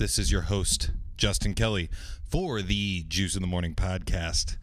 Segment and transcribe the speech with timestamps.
[0.00, 1.90] this is your host, Justin Kelly,
[2.26, 4.56] for the Juice in the Morning podcast.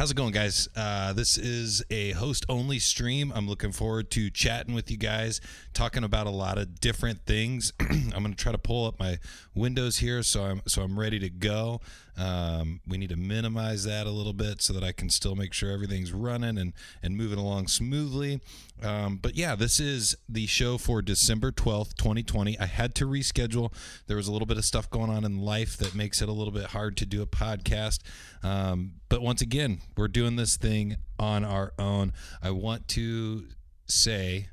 [0.00, 0.66] How's it going, guys?
[0.74, 3.30] Uh, this is a host only stream.
[3.34, 5.42] I'm looking forward to chatting with you guys,
[5.74, 7.74] talking about a lot of different things.
[7.80, 9.18] I'm going to try to pull up my
[9.54, 11.82] windows here so I'm so I'm ready to go.
[12.16, 15.52] Um, we need to minimize that a little bit so that I can still make
[15.52, 16.72] sure everything's running and
[17.02, 18.40] and moving along smoothly.
[18.82, 22.58] Um, but yeah, this is the show for December 12th, 2020.
[22.58, 23.70] I had to reschedule.
[24.06, 26.32] There was a little bit of stuff going on in life that makes it a
[26.32, 27.98] little bit hard to do a podcast.
[28.42, 32.12] Um, but once again, we're doing this thing on our own.
[32.40, 33.48] I want to
[33.86, 34.48] say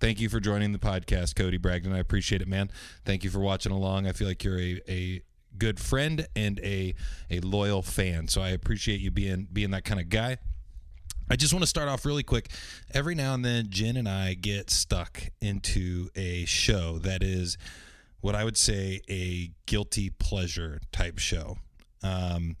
[0.00, 1.92] thank you for joining the podcast, Cody Bragdon.
[1.92, 2.70] I appreciate it, man.
[3.04, 4.06] Thank you for watching along.
[4.06, 5.22] I feel like you're a, a
[5.58, 6.94] good friend and a
[7.30, 8.28] a loyal fan.
[8.28, 10.38] So I appreciate you being being that kind of guy.
[11.28, 12.50] I just want to start off really quick.
[12.94, 17.58] Every now and then, Jen and I get stuck into a show that is
[18.20, 21.58] what I would say a guilty pleasure type show.
[22.04, 22.56] Um,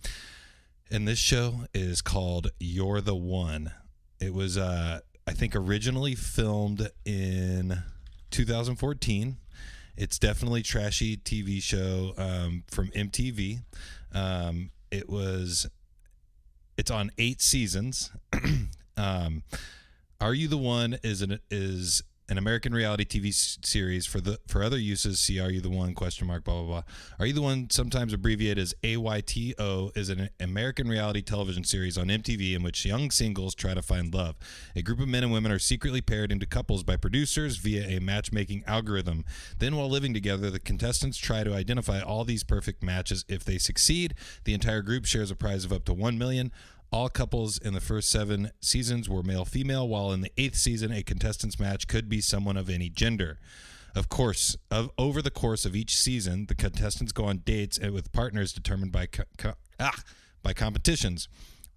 [0.90, 3.72] and this show is called You're the One.
[4.20, 7.82] It was, uh, I think, originally filmed in
[8.30, 9.36] 2014.
[9.96, 13.60] It's definitely trashy TV show um, from MTV.
[14.12, 15.66] Um, it was
[16.76, 18.12] it's on eight seasons.
[18.96, 19.42] um,
[20.20, 24.62] Are you the one is an is an American reality TV series for the for
[24.62, 25.20] other uses.
[25.20, 25.94] See, are you the one?
[25.94, 26.44] Question mark.
[26.44, 26.82] Blah blah blah.
[27.18, 27.70] Are you the one?
[27.70, 33.10] Sometimes abbreviated as AYTO is an American reality television series on MTV in which young
[33.10, 34.36] singles try to find love.
[34.74, 38.00] A group of men and women are secretly paired into couples by producers via a
[38.00, 39.24] matchmaking algorithm.
[39.58, 43.24] Then, while living together, the contestants try to identify all these perfect matches.
[43.28, 46.52] If they succeed, the entire group shares a prize of up to one million.
[46.92, 50.92] All couples in the first seven seasons were male female, while in the eighth season,
[50.92, 53.38] a contestant's match could be someone of any gender.
[53.94, 58.12] Of course, of, over the course of each season, the contestants go on dates with
[58.12, 60.02] partners determined by co- co- ah,
[60.42, 61.28] by competitions,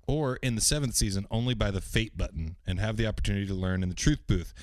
[0.07, 3.53] or in the seventh season, only by the fate button, and have the opportunity to
[3.53, 4.53] learn in the truth booth.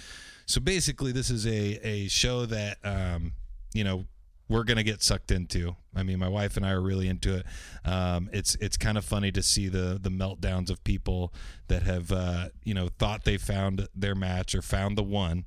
[0.46, 3.32] So basically, this is a a show that um,
[3.74, 4.06] you know
[4.48, 5.76] we're gonna get sucked into.
[5.94, 7.46] I mean, my wife and I are really into it.
[7.84, 11.32] Um, it's it's kind of funny to see the the meltdowns of people
[11.68, 15.46] that have uh, you know thought they found their match or found the one,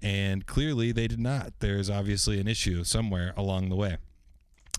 [0.00, 1.52] and clearly they did not.
[1.60, 3.98] There's obviously an issue somewhere along the way.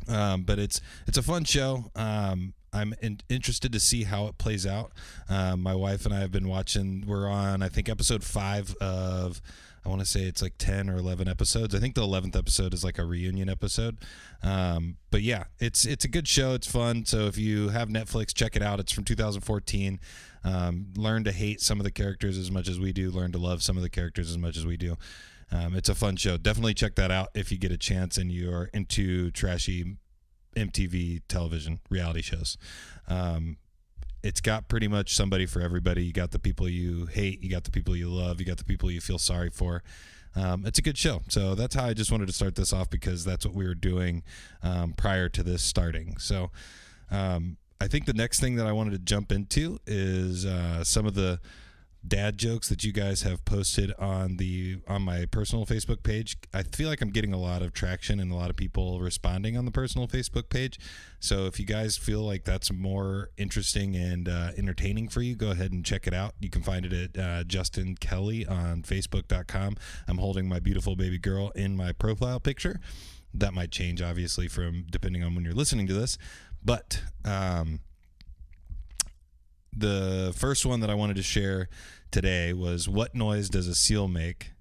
[0.08, 1.92] Um, but it's it's a fun show.
[1.96, 4.94] Um, I'm in, interested to see how it plays out.
[5.30, 7.04] Um, my wife and I have been watching.
[7.06, 9.42] We're on I think episode five of.
[9.86, 11.76] I want to say it's like 10 or 11 episodes.
[11.76, 13.98] I think the 11th episode is like a reunion episode.
[14.42, 16.54] Um, but yeah, it's it's a good show.
[16.54, 17.06] It's fun.
[17.06, 18.80] So if you have Netflix, check it out.
[18.80, 20.00] It's from 2014.
[20.46, 23.12] Um, learn to hate some of the characters as much as we do.
[23.12, 24.98] Learn to love some of the characters as much as we do.
[25.52, 26.38] Um, it's a fun show.
[26.38, 29.98] Definitely check that out if you get a chance and you are into trashy
[30.56, 32.58] MTV television reality shows.
[33.08, 33.58] Um,
[34.24, 36.04] it's got pretty much somebody for everybody.
[36.04, 38.64] You got the people you hate, you got the people you love, you got the
[38.64, 39.84] people you feel sorry for.
[40.36, 41.22] Um, it's a good show.
[41.28, 43.76] So that's how I just wanted to start this off because that's what we were
[43.76, 44.24] doing
[44.64, 46.18] um, prior to this starting.
[46.18, 46.50] So
[47.12, 51.06] um, I think the next thing that I wanted to jump into is uh, some
[51.06, 51.40] of the
[52.06, 56.38] dad jokes that you guys have posted on the on my personal Facebook page.
[56.54, 59.58] I feel like I'm getting a lot of traction and a lot of people responding
[59.58, 60.80] on the personal Facebook page.
[61.20, 65.52] So if you guys feel like that's more interesting and uh, entertaining for you, go
[65.52, 66.34] ahead and check it out.
[66.40, 69.78] You can find it at uh, Justin Kelly on Facebook.com.
[70.08, 72.80] I'm holding my beautiful baby girl in my profile picture.
[73.34, 76.18] That might change obviously from depending on when you're listening to this,
[76.64, 77.80] but um,
[79.76, 81.70] the first one that I wanted to share
[82.12, 84.52] today was what noise does a seal make?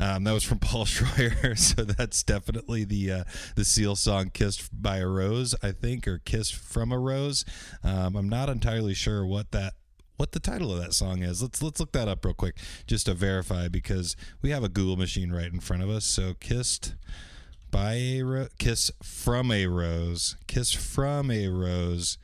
[0.00, 3.24] Um, that was from Paul Schroyer, so that's definitely the uh,
[3.54, 7.44] the Seal song "Kissed by a Rose," I think, or "Kissed from a Rose."
[7.84, 9.74] Um, I'm not entirely sure what that
[10.16, 11.42] what the title of that song is.
[11.42, 12.56] Let's let's look that up real quick
[12.86, 16.06] just to verify because we have a Google machine right in front of us.
[16.06, 16.94] So "Kissed."
[17.70, 22.18] By a ro- kiss from a rose kiss from a rose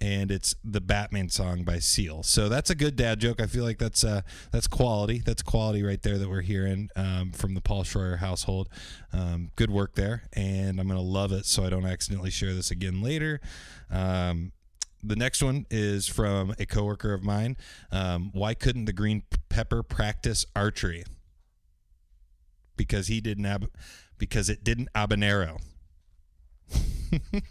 [0.00, 2.22] and it's the batman song by seal.
[2.22, 3.40] So that's a good dad joke.
[3.40, 4.20] I feel like that's uh
[4.50, 5.22] that's quality.
[5.24, 8.68] That's quality right there that we're hearing um, from the paul schroyer household.
[9.12, 12.70] Um, good work there and i'm gonna love it so i don't accidentally share this
[12.70, 13.40] again later.
[13.90, 14.52] Um,
[15.02, 17.56] the next one is from a coworker of mine.
[17.92, 21.04] Um, why couldn't the green pepper practice archery?
[22.76, 23.68] Because he didn't have
[24.18, 25.60] because it didn't habanero.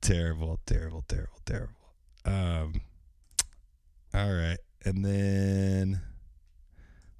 [0.00, 1.74] terrible, terrible, terrible, terrible.
[2.24, 2.80] Um,
[4.14, 6.00] all right, and then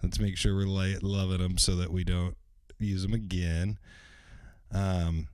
[0.02, 2.36] let's make sure we're light loving them so that we don't
[2.78, 3.78] use them again.
[4.72, 5.28] Um,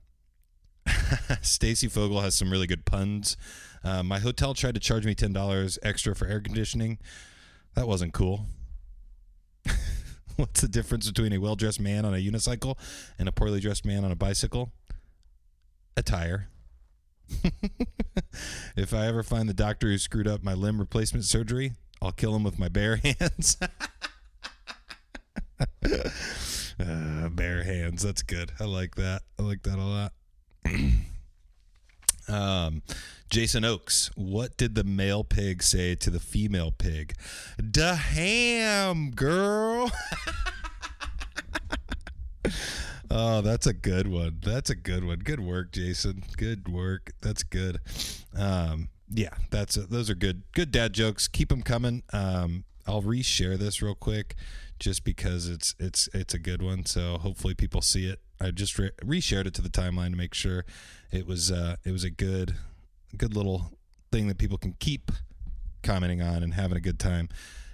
[1.41, 3.37] Stacy Fogel has some really good puns.
[3.83, 6.97] Uh, my hotel tried to charge me ten dollars extra for air conditioning.
[7.75, 8.45] That wasn't cool.
[10.37, 12.77] What's the difference between a well dressed man on a unicycle
[13.17, 14.71] and a poorly dressed man on a bicycle?
[15.95, 16.49] Attire.
[18.75, 22.35] if I ever find the doctor who screwed up my limb replacement surgery, I'll kill
[22.35, 23.57] him with my bare hands.
[26.79, 28.03] uh, bare hands.
[28.03, 28.51] That's good.
[28.59, 29.21] I like that.
[29.39, 30.13] I like that a lot.
[32.27, 32.81] um,
[33.29, 37.15] Jason Oakes, what did the male pig say to the female pig?
[37.71, 39.91] Da ham, girl.
[43.11, 44.39] oh, that's a good one.
[44.43, 45.19] That's a good one.
[45.19, 46.23] Good work, Jason.
[46.37, 47.11] Good work.
[47.21, 47.79] That's good.
[48.37, 50.43] Um, yeah, that's a, those are good.
[50.53, 51.27] Good dad jokes.
[51.27, 52.03] Keep them coming.
[52.13, 54.35] Um, I'll reshare this real quick,
[54.79, 56.85] just because it's it's it's a good one.
[56.85, 58.19] So hopefully people see it.
[58.39, 60.65] I just re- reshared it to the timeline to make sure
[61.11, 62.55] it was uh, it was a good
[63.17, 63.71] good little
[64.11, 65.11] thing that people can keep
[65.83, 67.29] commenting on and having a good time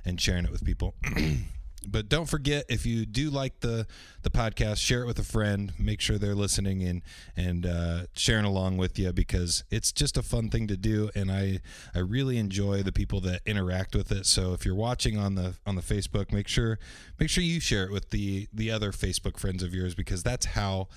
[0.05, 0.95] and sharing it with people.
[1.87, 3.87] but don't forget if you do like the
[4.21, 5.73] the podcast share it with a friend.
[5.79, 7.01] Make sure they're listening and
[7.35, 11.09] and uh, sharing along with you because it's just a fun thing to do.
[11.15, 11.59] And i
[11.95, 14.25] i really enjoy the people that interact with it.
[14.25, 16.79] So if you're watching on the on the facebook make sure
[17.19, 20.47] make sure you share it with the the other facebook friends of yours because that's
[20.47, 20.87] how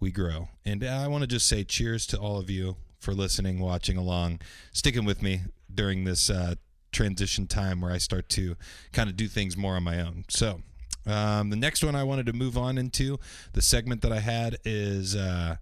[0.00, 0.48] we grow.
[0.64, 4.40] And i want to just say cheers to all of you for listening watching along
[4.72, 5.42] sticking with me
[5.72, 6.54] during this uh,
[6.94, 8.56] transition time where I start to
[8.92, 10.24] kind of do things more on my own.
[10.28, 10.62] So,
[11.06, 13.18] um, the next one I wanted to move on into
[13.52, 15.56] the segment that I had is uh,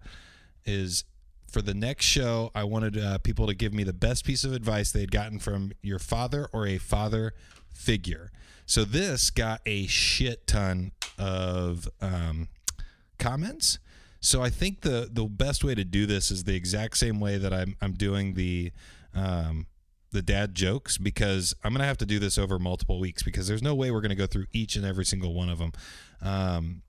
[0.65, 1.03] is
[1.49, 2.51] for the next show.
[2.55, 5.39] I wanted uh, people to give me the best piece of advice they had gotten
[5.39, 7.33] from your father or a father
[7.73, 8.31] figure.
[8.65, 12.47] So this got a shit ton of um,
[13.19, 13.79] comments.
[14.19, 17.37] So I think the the best way to do this is the exact same way
[17.37, 18.71] that I'm I'm doing the
[19.13, 19.67] um,
[20.13, 23.61] the dad jokes because I'm gonna have to do this over multiple weeks because there's
[23.61, 25.73] no way we're gonna go through each and every single one of them.
[26.21, 26.81] Um,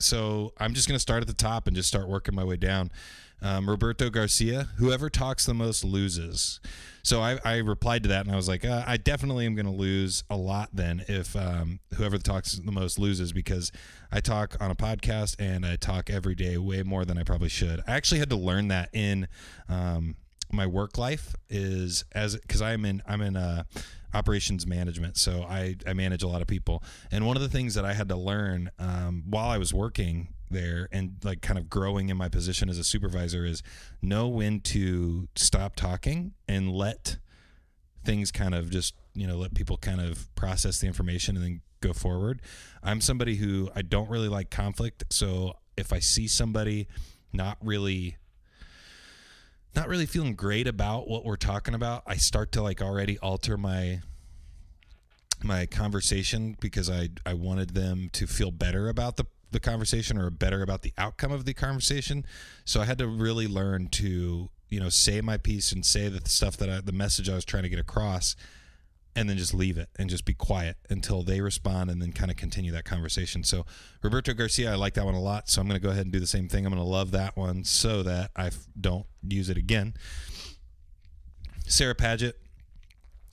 [0.00, 2.90] so I'm just gonna start at the top and just start working my way down.
[3.42, 6.60] Um, Roberto Garcia, whoever talks the most loses.
[7.02, 9.66] So I, I replied to that and I was like, uh, I definitely am going
[9.66, 13.70] to lose a lot then if um, whoever talks the most loses because
[14.10, 17.50] I talk on a podcast and I talk every day way more than I probably
[17.50, 17.82] should.
[17.86, 19.28] I actually had to learn that in
[19.68, 20.16] um,
[20.52, 23.64] my work life is as because I'm in I'm in uh,
[24.12, 26.82] operations management, so I I manage a lot of people.
[27.10, 30.28] And one of the things that I had to learn um, while I was working
[30.50, 33.62] there and like kind of growing in my position as a supervisor is
[34.00, 37.18] know when to stop talking and let
[38.04, 41.60] things kind of just you know let people kind of process the information and then
[41.80, 42.40] go forward.
[42.82, 46.88] I'm somebody who I don't really like conflict, so if I see somebody
[47.32, 48.16] not really
[49.76, 53.56] not really feeling great about what we're talking about, I start to like already alter
[53.56, 54.00] my
[55.42, 60.30] my conversation because I I wanted them to feel better about the the conversation or
[60.30, 62.26] better about the outcome of the conversation.
[62.64, 66.28] So I had to really learn to, you know, say my piece and say the
[66.28, 68.34] stuff that I, the message I was trying to get across
[69.16, 72.30] and then just leave it and just be quiet until they respond and then kind
[72.30, 73.44] of continue that conversation.
[73.44, 73.64] So
[74.02, 75.48] Roberto Garcia, I like that one a lot.
[75.48, 76.66] So I'm going to go ahead and do the same thing.
[76.66, 79.94] I'm going to love that one so that I don't use it again.
[81.66, 82.38] Sarah Paget,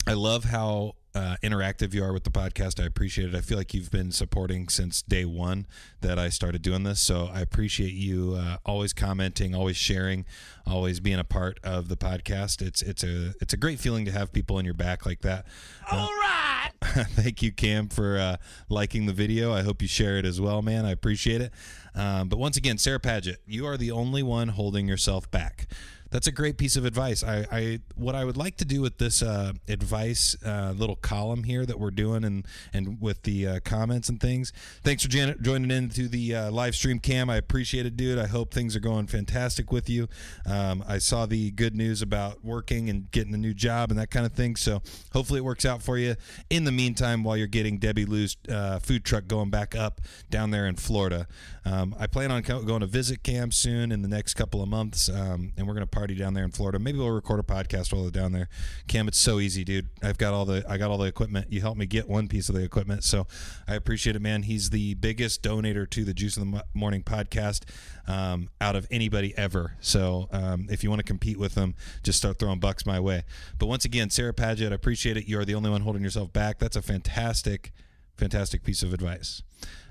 [0.06, 2.82] I love how uh, interactive you are with the podcast.
[2.82, 3.34] I appreciate it.
[3.34, 5.66] I feel like you've been supporting since day one
[6.00, 7.00] that I started doing this.
[7.00, 10.24] So I appreciate you uh, always commenting, always sharing,
[10.66, 12.62] always being a part of the podcast.
[12.62, 15.46] It's it's a it's a great feeling to have people in your back like that.
[15.90, 16.70] Uh, All right.
[16.82, 18.36] thank you, Cam, for uh,
[18.68, 19.52] liking the video.
[19.52, 20.84] I hope you share it as well, man.
[20.84, 21.52] I appreciate it.
[21.94, 25.66] Um, but once again, Sarah Paget, you are the only one holding yourself back
[26.12, 27.24] that's a great piece of advice.
[27.24, 31.44] I, I what I would like to do with this uh, advice uh, little column
[31.44, 34.52] here that we're doing and and with the uh, comments and things.
[34.84, 37.30] Thanks for jan- joining into the uh, live stream, Cam.
[37.30, 38.18] I appreciate it, dude.
[38.18, 40.06] I hope things are going fantastic with you.
[40.46, 44.10] Um, I saw the good news about working and getting a new job and that
[44.10, 44.56] kind of thing.
[44.56, 46.16] So hopefully it works out for you.
[46.50, 50.50] In the meantime, while you're getting Debbie Lou's uh, food truck going back up down
[50.50, 51.26] there in Florida,
[51.64, 54.68] um, I plan on co- going to visit Cam soon in the next couple of
[54.68, 56.80] months, um, and we're going to party down there in Florida.
[56.80, 58.48] Maybe we'll record a podcast while we're down there.
[58.88, 59.86] Cam, it's so easy, dude.
[60.02, 61.46] I've got all the I got all the equipment.
[61.48, 63.28] You helped me get one piece of the equipment, so
[63.68, 64.42] I appreciate it, man.
[64.42, 67.62] He's the biggest donator to the Juice in the Morning podcast
[68.08, 69.76] um, out of anybody ever.
[69.80, 73.22] So um, if you want to compete with him, just start throwing bucks my way.
[73.60, 75.28] But once again, Sarah Paget, I appreciate it.
[75.28, 76.58] You are the only one holding yourself back.
[76.58, 77.70] That's a fantastic,
[78.16, 79.44] fantastic piece of advice.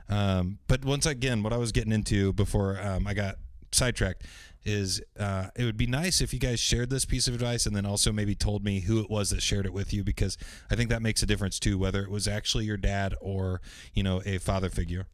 [0.10, 3.38] Um, but once again, what I was getting into before um, I got
[3.72, 4.26] sidetracked
[4.64, 7.76] is uh, it would be nice if you guys shared this piece of advice and
[7.76, 10.38] then also maybe told me who it was that shared it with you because
[10.70, 13.62] I think that makes a difference too, whether it was actually your dad or
[13.94, 15.08] you know a father figure.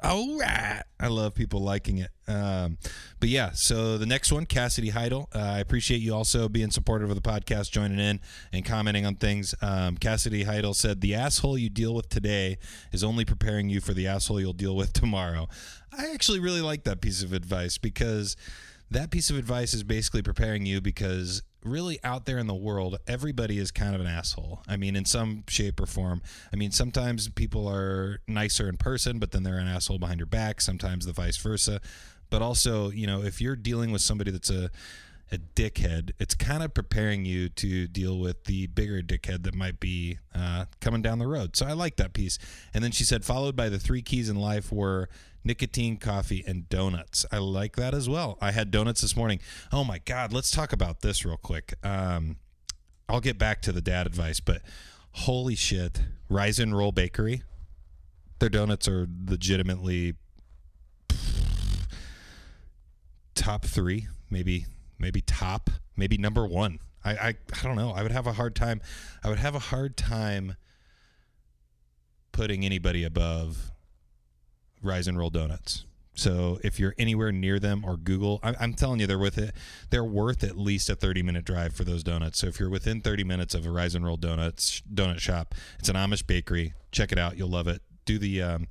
[0.00, 0.82] All right.
[1.00, 2.10] I love people liking it.
[2.28, 2.78] Um,
[3.18, 5.28] but yeah, so the next one, Cassidy Heidel.
[5.34, 8.20] Uh, I appreciate you also being supportive of the podcast, joining in
[8.52, 9.54] and commenting on things.
[9.60, 12.58] Um, Cassidy Heidel said, The asshole you deal with today
[12.92, 15.48] is only preparing you for the asshole you'll deal with tomorrow.
[15.96, 18.36] I actually really like that piece of advice because
[18.90, 22.98] that piece of advice is basically preparing you because really out there in the world,
[23.06, 24.62] everybody is kind of an asshole.
[24.66, 26.22] I mean, in some shape or form.
[26.52, 30.26] I mean, sometimes people are nicer in person, but then they're an asshole behind your
[30.26, 30.60] back.
[30.60, 31.80] Sometimes the vice versa.
[32.30, 34.70] But also, you know, if you're dealing with somebody that's a
[35.30, 39.78] a dickhead, it's kind of preparing you to deal with the bigger dickhead that might
[39.80, 41.56] be uh, coming down the road.
[41.56, 42.38] So I like that piece.
[42.72, 45.08] And then she said, followed by the three keys in life were
[45.44, 47.26] nicotine, coffee, and donuts.
[47.30, 48.38] I like that as well.
[48.40, 49.40] I had donuts this morning.
[49.72, 51.74] Oh my God, let's talk about this real quick.
[51.82, 52.36] Um,
[53.08, 54.62] I'll get back to the dad advice, but
[55.12, 57.42] holy shit, Rise and Roll Bakery,
[58.38, 60.14] their donuts are legitimately
[63.34, 64.66] top three, maybe
[64.98, 66.78] maybe top, maybe number one.
[67.04, 67.90] I, I I don't know.
[67.90, 68.80] I would have a hard time.
[69.22, 70.56] I would have a hard time
[72.32, 73.72] putting anybody above
[74.82, 75.84] Rise and Roll Donuts.
[76.18, 79.54] So if you're anywhere near them or Google, I'm, I'm, telling you, they're with it.
[79.90, 82.40] They're worth at least a 30 minute drive for those donuts.
[82.40, 85.88] So if you're within 30 minutes of a Rise and Roll Donuts donut shop, it's
[85.88, 86.74] an Amish bakery.
[86.90, 87.38] Check it out.
[87.38, 87.82] You'll love it.
[88.04, 88.66] Do the um,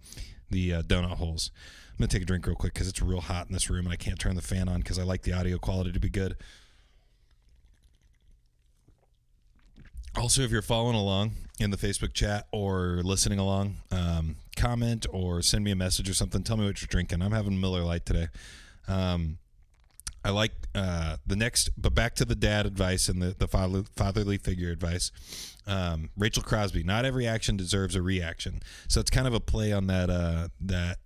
[0.49, 1.51] the uh, donut holes.
[1.97, 3.93] I'm gonna take a drink real quick because it's real hot in this room and
[3.93, 6.35] I can't turn the fan on because I like the audio quality to be good.
[10.15, 15.41] Also, if you're following along in the Facebook chat or listening along, um, comment or
[15.41, 16.43] send me a message or something.
[16.43, 17.23] Tell me what you're drinking.
[17.23, 18.27] I'm having Miller Lite today.
[18.87, 19.39] Um,
[20.23, 23.83] I like uh, the next, but back to the dad advice and the, the father,
[23.95, 25.11] fatherly figure advice.
[25.65, 26.83] Um, Rachel Crosby.
[26.83, 28.61] Not every action deserves a reaction.
[28.87, 30.09] So it's kind of a play on that.
[30.11, 30.97] Uh, that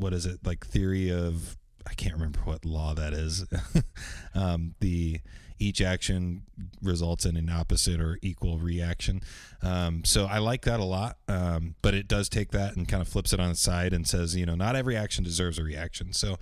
[0.00, 1.56] what is it like theory of?
[1.86, 3.46] I can't remember what law that is.
[4.34, 5.20] um, the
[5.58, 6.42] each action
[6.82, 9.20] results in an opposite or equal reaction.
[9.62, 11.18] Um, so I like that a lot.
[11.28, 14.06] Um, but it does take that and kind of flips it on its side and
[14.08, 16.14] says, you know, not every action deserves a reaction.
[16.14, 16.38] So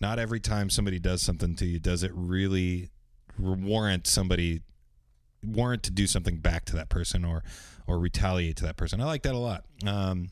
[0.00, 2.88] not every time somebody does something to you, does it really
[3.38, 4.62] warrant somebody
[5.44, 7.42] warrant to do something back to that person or
[7.86, 9.00] or retaliate to that person.
[9.00, 9.64] I like that a lot.
[9.84, 10.30] Um,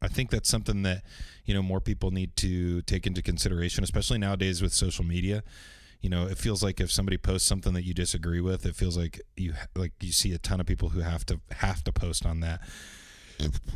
[0.00, 1.02] I think that's something that
[1.50, 5.42] you know more people need to take into consideration, especially nowadays with social media.
[6.00, 8.96] You know it feels like if somebody posts something that you disagree with it feels
[8.96, 12.24] like you like you see a ton of people who have to have to post
[12.24, 12.60] on that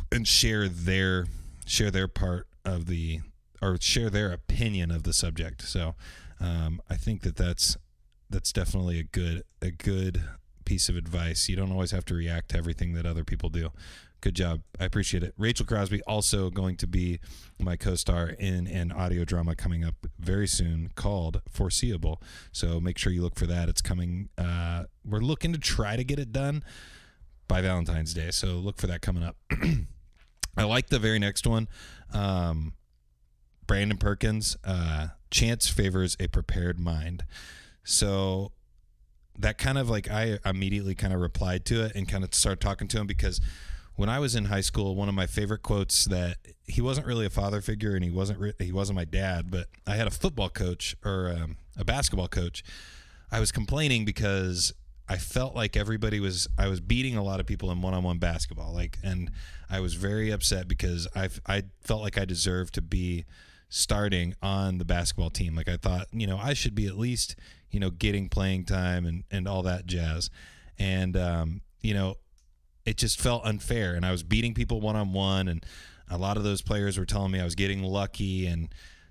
[0.09, 1.25] and share their
[1.65, 3.19] share their part of the
[3.61, 5.61] or share their opinion of the subject.
[5.63, 5.95] So
[6.39, 7.75] um, i think that that's
[8.29, 10.23] that's definitely a good a good
[10.63, 11.49] piece of advice.
[11.49, 13.71] You don't always have to react to everything that other people do
[14.25, 14.61] Good job.
[14.79, 15.35] I appreciate it.
[15.37, 17.19] Rachel Crosby also going to be
[17.59, 22.19] my co-star in an audio drama coming up very soon called Foreseeable.
[22.51, 23.69] So make sure you look for that.
[23.69, 24.29] It's coming.
[24.35, 26.63] Uh, we're looking to try to get it done
[27.47, 28.31] by Valentine's Day.
[28.31, 29.35] So look for that coming up.
[30.57, 31.67] I like the very next one.
[32.11, 32.73] Um,
[33.67, 34.57] Brandon Perkins.
[34.63, 37.25] Uh, chance favors a prepared mind.
[37.83, 38.53] So
[39.37, 42.59] that kind of like I immediately kind of replied to it and kind of started
[42.59, 43.39] talking to him because
[43.95, 47.25] when I was in high school, one of my favorite quotes that he wasn't really
[47.25, 50.11] a father figure and he wasn't re- he wasn't my dad, but I had a
[50.11, 52.63] football coach or um, a basketball coach.
[53.31, 54.73] I was complaining because
[55.07, 58.73] I felt like everybody was I was beating a lot of people in one-on-one basketball,
[58.73, 59.31] like, and
[59.69, 63.25] I was very upset because I I felt like I deserved to be
[63.69, 65.55] starting on the basketball team.
[65.55, 67.35] Like I thought, you know, I should be at least
[67.71, 70.29] you know getting playing time and and all that jazz,
[70.77, 72.17] and um, you know
[72.85, 73.95] it just felt unfair.
[73.95, 75.65] And I was beating people one on one, and
[76.09, 78.69] a lot of those players were telling me I was getting lucky and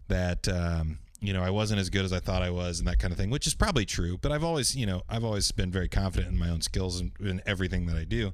[0.08, 2.98] that um, you know I wasn't as good as I thought I was, and that
[2.98, 4.18] kind of thing, which is probably true.
[4.18, 7.12] But I've always, you know, I've always been very confident in my own skills and
[7.20, 8.32] in everything that I do.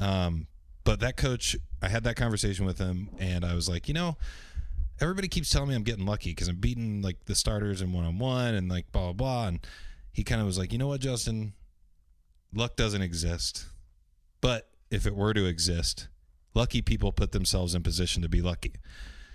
[0.00, 0.46] Um,
[0.84, 4.16] but that coach, I had that conversation with him, and I was like, you know.
[5.00, 8.04] everybody keeps telling me I'm getting lucky because I'm beating like the starters in one
[8.04, 9.46] on one and like blah blah blah.
[9.48, 9.60] And
[10.10, 11.52] he kind of was like, you know what, Justin,
[12.52, 13.66] luck doesn't exist,
[14.40, 16.08] but if it were to exist,
[16.54, 18.74] lucky people put themselves in position to be lucky.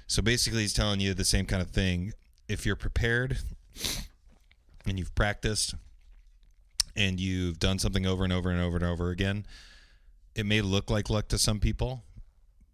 [0.08, 2.14] So basically, he's telling you the same kind of thing.
[2.48, 3.38] If you're prepared
[4.86, 5.76] and you've practiced
[6.96, 9.46] and you've done something over and over and over and over again,
[10.36, 12.04] it may look like luck to some people,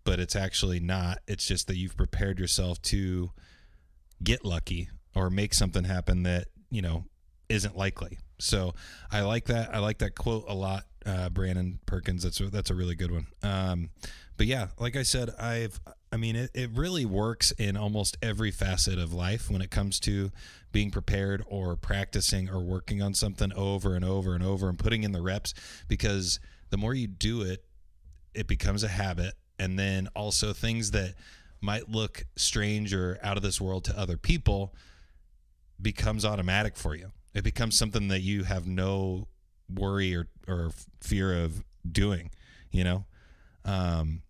[0.04, 1.20] but it's actually not.
[1.28, 3.32] It's just that you've prepared yourself to
[4.24, 7.06] get lucky or make something happen that, you know,
[7.48, 8.18] isn't likely.
[8.40, 8.74] So
[9.12, 9.74] I like that.
[9.74, 12.24] I like that quote a lot, uh, Brandon Perkins.
[12.24, 13.28] That's a, that's a really good one.
[13.44, 13.90] Um,
[14.38, 15.80] but yeah, like I said, I've,
[16.12, 20.00] I mean, it, it really works in almost every facet of life when it comes
[20.02, 20.32] to
[20.72, 25.04] being prepared or practicing or working on something over and over and over and putting
[25.04, 25.54] in the reps
[25.88, 27.66] because the more you do it,
[28.34, 29.34] it becomes a habit.
[29.58, 31.16] And then also things that
[31.60, 34.74] might look strange or out of this world to other people
[35.82, 37.12] becomes automatic for you.
[37.40, 39.28] It becomes something that you have no
[39.74, 42.32] worry or, or fear of doing,
[42.70, 43.06] you know?
[43.64, 44.24] Um,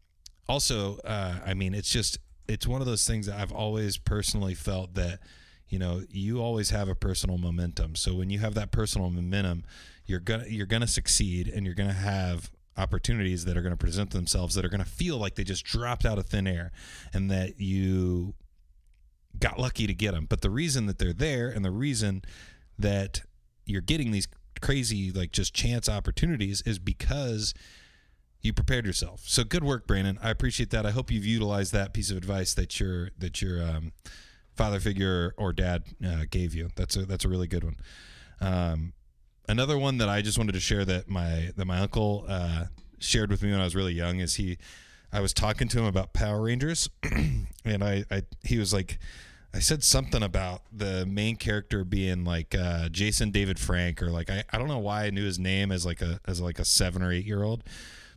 [0.47, 4.53] also, uh, I mean, it's just, it's one of those things that I've always personally
[4.53, 5.21] felt that,
[5.69, 7.95] you know, you always have a personal momentum.
[7.95, 9.63] So when you have that personal momentum,
[10.05, 14.11] you're gonna you're gonna succeed, and you're gonna have opportunities that are going to present
[14.11, 16.71] themselves that are going to feel like they just dropped out of thin air,
[17.13, 18.33] and that you
[19.37, 20.25] got lucky to get them.
[20.29, 22.23] But the reason that they're there, and the reason
[22.79, 23.21] that
[23.65, 24.27] you're getting these
[24.61, 27.53] crazy like just chance opportunities is because
[28.41, 29.21] you prepared yourself.
[29.25, 30.17] So good work, Brandon.
[30.21, 30.85] I appreciate that.
[30.85, 33.91] I hope you've utilized that piece of advice that your that your um,
[34.55, 36.69] father figure or dad uh, gave you.
[36.75, 37.75] That's a that's a really good one.
[38.41, 38.93] Um,
[39.47, 42.65] another one that I just wanted to share that my that my uncle uh,
[42.99, 44.57] shared with me when I was really young is he.
[45.11, 46.87] I was talking to him about Power Rangers,
[47.65, 48.99] and I, I he was like,
[49.53, 54.29] I said something about the main character being like uh, Jason David Frank or like
[54.29, 56.65] I, I don't know why I knew his name as like a as like a
[56.65, 57.63] seven or eight year old,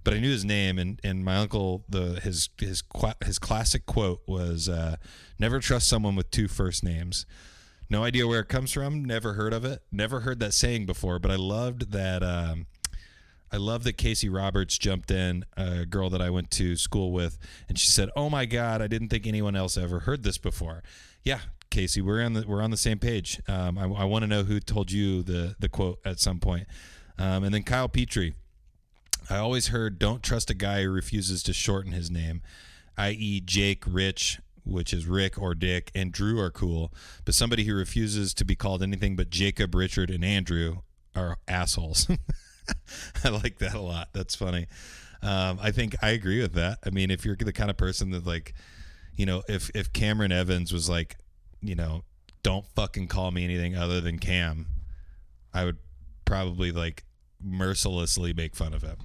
[0.04, 2.82] but I knew his name and and my uncle the his his
[3.24, 4.96] his classic quote was uh,
[5.38, 7.24] never trust someone with two first names.
[7.88, 9.04] No idea where it comes from.
[9.04, 9.82] Never heard of it.
[9.90, 11.18] Never heard that saying before.
[11.18, 12.22] But I loved that.
[12.22, 12.66] Um,
[13.52, 17.38] I love that Casey Roberts jumped in, a girl that I went to school with,
[17.68, 20.82] and she said, "Oh my God, I didn't think anyone else ever heard this before."
[21.24, 23.40] Yeah, Casey, we're on the we're on the same page.
[23.48, 26.66] Um, I, I want to know who told you the the quote at some point.
[27.18, 28.34] Um, and then Kyle Petrie.
[29.30, 32.42] I always heard, "Don't trust a guy who refuses to shorten his name,"
[32.98, 36.92] i.e., Jake, Rich, which is Rick or Dick, and Drew are cool,
[37.24, 40.78] but somebody who refuses to be called anything but Jacob, Richard, and Andrew
[41.14, 42.08] are assholes.
[43.24, 44.08] I like that a lot.
[44.12, 44.66] That's funny.
[45.22, 46.78] Um, I think I agree with that.
[46.84, 48.54] I mean, if you're the kind of person that like,
[49.16, 51.16] you know, if if Cameron Evans was like,
[51.60, 52.04] you know,
[52.42, 54.66] don't fucking call me anything other than Cam,
[55.52, 55.78] I would
[56.24, 57.04] probably like
[57.40, 58.96] mercilessly make fun of him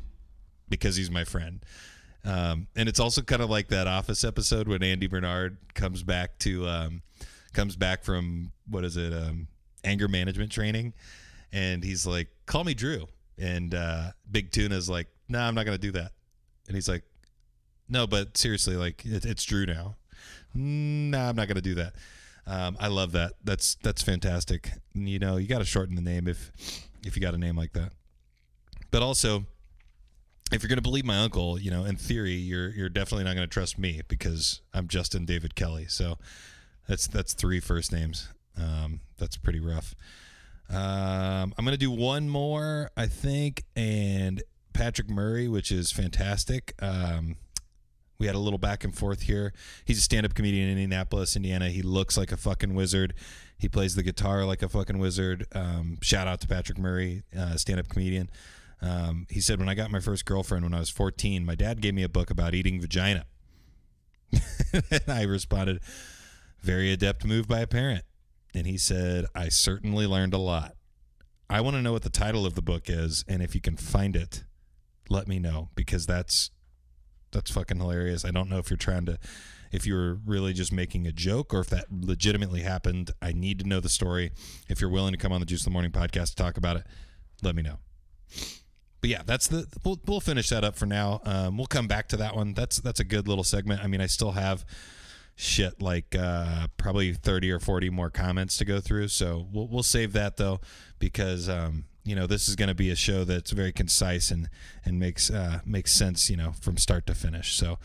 [0.69, 1.63] because he's my friend.
[2.23, 6.37] Um, and it's also kind of like that Office episode when Andy Bernard comes back
[6.39, 7.01] to um,
[7.53, 9.47] comes back from what is it um,
[9.83, 10.93] anger management training,
[11.51, 15.65] and he's like, "Call me Drew," and uh, Big Tuna's like, "No, nah, I'm not
[15.65, 16.11] gonna do that,"
[16.67, 17.03] and he's like,
[17.89, 19.95] "No, but seriously, like it, it's Drew now."
[20.53, 21.93] No, nah, I'm not gonna do that.
[22.47, 23.33] Um, I love that.
[23.43, 24.71] That's that's fantastic.
[24.93, 26.51] You know, you got to shorten the name if
[27.05, 27.91] if you got a name like that.
[28.89, 29.45] But also,
[30.51, 33.35] if you're going to believe my uncle, you know, in theory, you're you're definitely not
[33.35, 35.87] going to trust me because I'm Justin David Kelly.
[35.89, 36.17] So
[36.87, 38.29] that's that's three first names.
[38.57, 39.93] Um, that's pretty rough.
[40.69, 44.41] Um, I'm going to do one more, I think, and
[44.73, 46.73] Patrick Murray, which is fantastic.
[46.81, 47.35] Um,
[48.19, 49.53] we had a little back and forth here.
[49.85, 51.69] He's a stand-up comedian in Indianapolis, Indiana.
[51.69, 53.13] He looks like a fucking wizard.
[53.57, 55.45] He plays the guitar like a fucking wizard.
[55.53, 58.29] Um, shout out to Patrick Murray, uh, stand-up comedian.
[58.81, 61.81] Um, he said, When I got my first girlfriend when I was 14, my dad
[61.81, 63.25] gave me a book about eating vagina.
[64.31, 65.79] and I responded,
[66.61, 68.03] Very adept move by a parent.
[68.53, 70.73] And he said, I certainly learned a lot.
[71.49, 73.23] I want to know what the title of the book is.
[73.27, 74.43] And if you can find it,
[75.09, 76.51] let me know because that's
[77.31, 78.25] that's fucking hilarious.
[78.25, 79.19] I don't know if you're trying to
[79.71, 83.11] if you're really just making a joke or if that legitimately happened.
[83.21, 84.31] I need to know the story.
[84.69, 86.77] If you're willing to come on the Juice of the Morning podcast to talk about
[86.77, 86.83] it,
[87.43, 87.79] let me know
[89.01, 91.21] but yeah, that's the we'll, we'll finish that up for now.
[91.23, 92.53] Um, we'll come back to that one.
[92.53, 93.83] That's that's a good little segment.
[93.83, 94.65] I mean, I still have
[95.35, 99.09] shit like uh, probably thirty or forty more comments to go through.
[99.09, 100.59] So we'll we'll save that though
[100.99, 104.49] because um, you know this is going to be a show that's very concise and
[104.85, 107.53] and makes uh, makes sense you know from start to finish.
[107.55, 107.77] So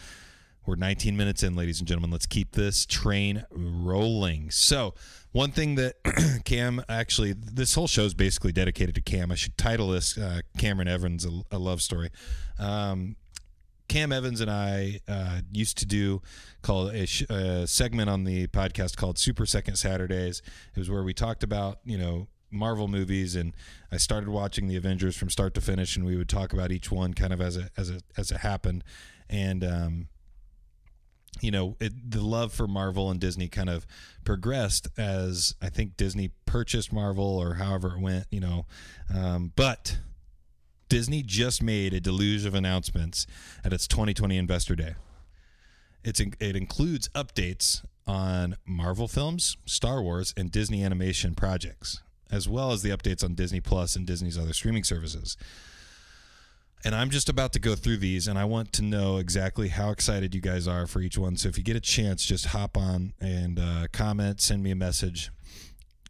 [0.65, 2.13] We're 19 minutes in, ladies and gentlemen.
[2.13, 4.51] Let's keep this train rolling.
[4.53, 4.95] So,
[5.33, 5.97] one thing that
[6.45, 9.33] Cam actually, this whole show is basically dedicated to Cam.
[9.33, 12.11] I should title this uh, Cameron Evans, a, a love story.
[12.61, 13.17] Um,
[13.89, 16.23] Cam Evans and I uh, used to do
[16.63, 20.43] called a, sh- a segment on the podcast called Super Second Saturdays.
[20.77, 23.55] It was where we talked about you know Marvel movies, and
[23.91, 26.91] I started watching the Avengers from start to finish, and we would talk about each
[26.91, 28.85] one kind of as it as it as it happened,
[29.29, 30.09] and um,
[31.41, 33.87] you know it, the love for Marvel and Disney kind of
[34.25, 38.67] progressed as I think Disney purchased Marvel or however it went, you know,
[39.15, 39.99] um, but.
[40.89, 43.27] Disney just made a deluge of announcements
[43.65, 44.95] at its 2020 Investor Day.
[46.05, 52.02] It's it includes updates on Marvel films, Star Wars, and Disney animation projects,
[52.33, 55.37] as well as the updates on Disney Plus and Disney's other streaming services.
[56.85, 59.91] And I'm just about to go through these, and I want to know exactly how
[59.91, 61.37] excited you guys are for each one.
[61.37, 64.75] So if you get a chance, just hop on and uh, comment, send me a
[64.75, 65.31] message,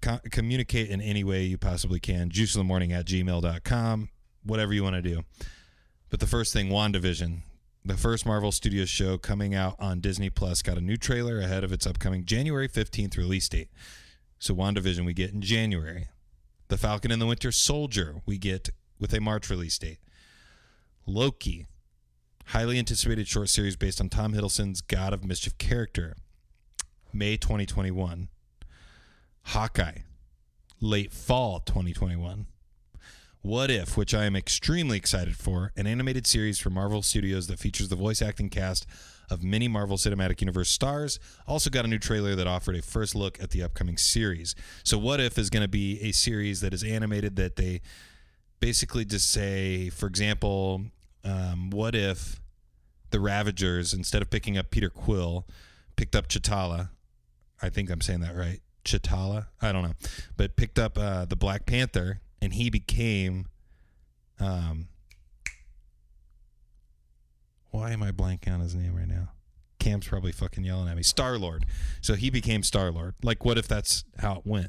[0.00, 2.30] Co- communicate in any way you possibly can.
[2.30, 4.08] Juice in the morning at gmail.com
[4.44, 5.22] whatever you want to do.
[6.10, 7.38] But the first thing, WandaVision,
[7.84, 11.64] the first Marvel Studios show coming out on Disney Plus, got a new trailer ahead
[11.64, 13.68] of its upcoming January 15th release date.
[14.42, 16.08] So, WandaVision, we get in January.
[16.66, 20.00] The Falcon and the Winter Soldier, we get with a March release date.
[21.06, 21.68] Loki,
[22.46, 26.16] highly anticipated short series based on Tom Hiddleston's God of Mischief character,
[27.12, 28.30] May 2021.
[29.44, 29.98] Hawkeye,
[30.80, 32.46] late fall 2021.
[33.42, 37.60] What If, which I am extremely excited for, an animated series for Marvel Studios that
[37.60, 38.86] features the voice acting cast
[39.32, 41.18] of many Marvel Cinematic Universe stars.
[41.46, 44.54] Also got a new trailer that offered a first look at the upcoming series.
[44.84, 47.80] So What If is going to be a series that is animated that they
[48.60, 50.82] basically just say, for example,
[51.24, 52.40] um, what if
[53.10, 55.46] the Ravagers, instead of picking up Peter Quill,
[55.96, 56.90] picked up Chitala?
[57.60, 58.60] I think I'm saying that right.
[58.84, 59.46] Chitala?
[59.60, 59.94] I don't know.
[60.36, 63.46] But picked up uh, the Black Panther and he became
[64.40, 64.88] um
[67.72, 69.30] why am I blanking on his name right now?
[69.80, 71.02] Cam's probably fucking yelling at me.
[71.02, 71.66] Star Lord.
[72.00, 73.14] So he became Star Lord.
[73.24, 74.68] Like, what if that's how it went?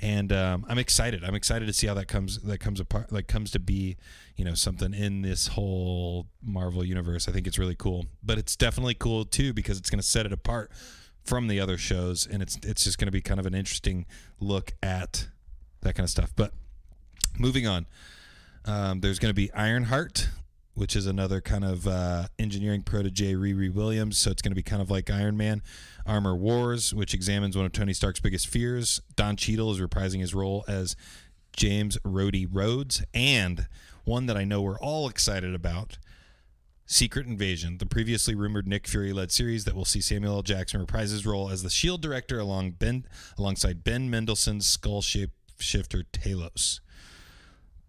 [0.00, 1.22] And um, I'm excited.
[1.22, 2.40] I'm excited to see how that comes.
[2.42, 3.12] That comes apart.
[3.12, 3.96] Like comes to be,
[4.36, 7.28] you know, something in this whole Marvel universe.
[7.28, 8.06] I think it's really cool.
[8.22, 10.72] But it's definitely cool too because it's going to set it apart
[11.24, 14.06] from the other shows, and it's it's just going to be kind of an interesting
[14.40, 15.28] look at
[15.82, 16.32] that kind of stuff.
[16.34, 16.52] But
[17.38, 17.86] moving on,
[18.64, 20.30] um, there's going to be Ironheart,
[20.78, 24.16] which is another kind of uh, engineering protege, Riri Williams.
[24.16, 25.60] So it's going to be kind of like Iron Man.
[26.06, 29.02] Armor Wars, which examines one of Tony Stark's biggest fears.
[29.16, 30.94] Don Cheadle is reprising his role as
[31.56, 33.66] James Rhodey Rhodes, and
[34.04, 35.98] one that I know we're all excited about.
[36.86, 40.42] Secret Invasion, the previously rumored Nick Fury led series that will see Samuel L.
[40.42, 43.04] Jackson reprise his role as the Shield director along ben,
[43.36, 45.02] alongside Ben Mendelsohn's Skrull
[45.58, 46.78] shifter Talos.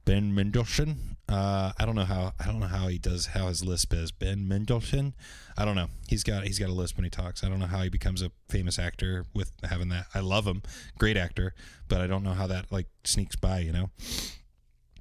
[0.09, 1.17] Ben Mendelsohn.
[1.29, 4.11] Uh, I don't know how I don't know how he does how his lisp is.
[4.11, 5.13] Ben Mendelsohn.
[5.55, 5.89] I don't know.
[6.07, 7.43] He's got he's got a lisp when he talks.
[7.43, 10.07] I don't know how he becomes a famous actor with having that.
[10.15, 10.63] I love him,
[10.97, 11.53] great actor,
[11.87, 13.59] but I don't know how that like sneaks by.
[13.59, 13.91] You know.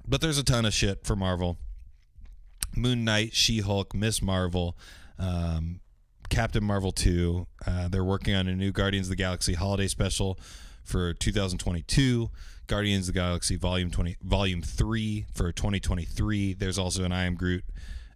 [0.07, 1.57] But there's a ton of shit for Marvel.
[2.77, 4.77] Moon Knight, She Hulk, Miss Marvel,
[5.19, 5.81] um,
[6.29, 7.47] Captain Marvel 2.
[7.67, 10.39] Uh, they're working on a new Guardians of the Galaxy holiday special
[10.85, 12.29] for 2022.
[12.69, 16.55] Guardians of the Galaxy Volume 20 Volume 3 for 2023.
[16.55, 17.65] There's also an I Am Groot,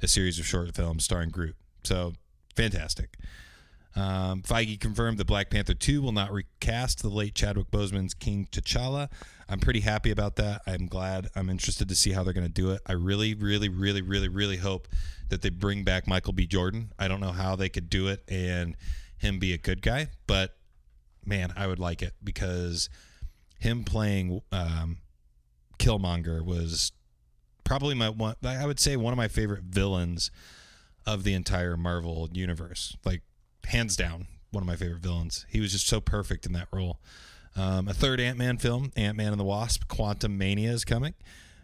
[0.03, 1.57] a series of short films starring Groot.
[1.83, 2.13] So
[2.55, 3.17] fantastic.
[3.95, 8.47] Um, Feige confirmed that Black Panther 2 will not recast the late Chadwick Boseman's King
[8.51, 9.11] T'Challa.
[9.49, 10.63] I'm pretty happy about that.
[10.67, 11.29] I'm glad.
[11.35, 12.81] I'm interested to see how they're going to do it.
[12.87, 14.89] I really, really, really, really, really hope
[15.29, 16.47] that they bring back Michael B.
[16.47, 16.93] Jordan.
[16.99, 18.77] I don't know how they could do it and
[19.19, 20.57] him be a good guy, but
[21.25, 22.89] man, I would like it because
[23.63, 24.99] him playing um,
[25.79, 26.91] Killmonger was
[27.63, 28.35] probably my one.
[28.45, 30.33] I would say one of my favorite villains
[31.07, 32.97] of the entire Marvel universe.
[33.05, 33.23] Like
[33.65, 35.47] hands down, one of my favorite villains.
[35.49, 36.99] He was just so perfect in that role.
[37.55, 41.15] Um, a third Ant Man film, Ant Man and the Wasp: Quantumania is coming.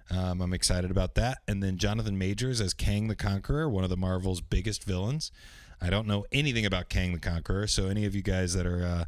[0.08, 1.38] Um, I'm excited about that.
[1.48, 5.32] And then Jonathan Majors as Kang the Conqueror, one of the Marvel's biggest villains.
[5.80, 8.84] I don't know anything about Kang the Conqueror, so any of you guys that are,
[8.84, 9.04] uh,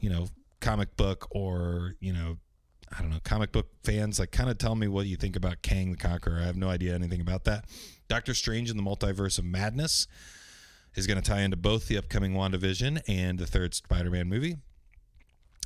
[0.00, 0.28] you know,
[0.60, 2.38] comic book or you know
[2.96, 5.62] I don't know comic book fans like kind of tell me what you think about
[5.62, 6.38] Kang the Conqueror.
[6.40, 7.66] I have no idea anything about that.
[8.08, 10.06] Doctor Strange in the Multiverse of Madness
[10.94, 14.56] is going to tie into both the upcoming WandaVision and the third Spider-Man movie.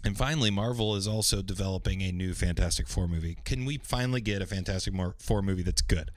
[0.04, 3.38] And finally, Marvel is also developing a new Fantastic Four movie.
[3.44, 6.10] Can we finally get a Fantastic Four movie that's good?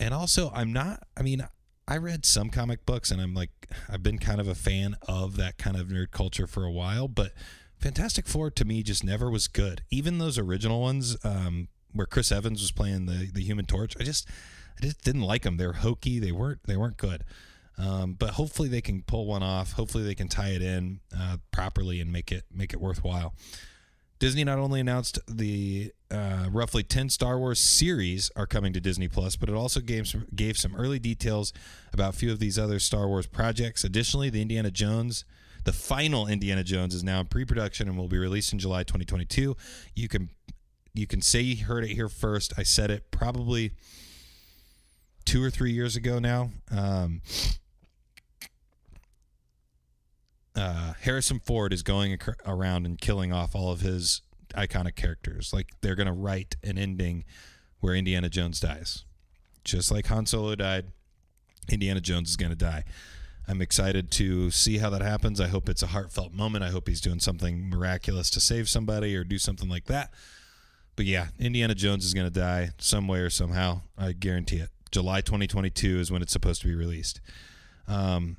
[0.00, 1.46] And also, I'm not, I mean,
[1.86, 3.50] I read some comic books, and I'm like,
[3.90, 7.08] I've been kind of a fan of that kind of nerd culture for a while,
[7.08, 7.32] but
[7.78, 9.82] Fantastic Four to me just never was good.
[9.90, 14.02] Even those original ones, um, where Chris Evans was playing the the Human Torch, I
[14.02, 14.28] just
[14.78, 15.56] I just didn't like them.
[15.56, 16.18] They're hokey.
[16.18, 17.24] They weren't they weren't good.
[17.78, 19.72] Um, but hopefully they can pull one off.
[19.72, 23.34] Hopefully they can tie it in uh, properly and make it make it worthwhile.
[24.18, 29.06] Disney not only announced the uh, roughly 10 Star Wars series are coming to Disney
[29.06, 31.52] Plus, but it also gave some, gave some early details
[31.92, 33.84] about a few of these other Star Wars projects.
[33.84, 35.24] Additionally, the Indiana Jones,
[35.68, 39.54] the final Indiana Jones, is now in pre-production and will be released in July 2022.
[39.94, 40.30] You can
[40.94, 42.54] you can say you heard it here first.
[42.56, 43.72] I said it probably
[45.26, 46.52] two or three years ago now.
[46.70, 47.20] Um,
[50.56, 54.22] uh, Harrison Ford is going ac- around and killing off all of his
[54.54, 55.52] iconic characters.
[55.52, 57.26] Like they're going to write an ending
[57.80, 59.04] where Indiana Jones dies,
[59.64, 60.86] just like Han Solo died.
[61.70, 62.84] Indiana Jones is going to die.
[63.48, 65.40] I'm excited to see how that happens.
[65.40, 66.64] I hope it's a heartfelt moment.
[66.64, 70.12] I hope he's doing something miraculous to save somebody or do something like that.
[70.96, 73.80] But yeah, Indiana Jones is going to die some way or somehow.
[73.96, 74.68] I guarantee it.
[74.90, 77.22] July 2022 is when it's supposed to be released.
[77.86, 78.36] Um,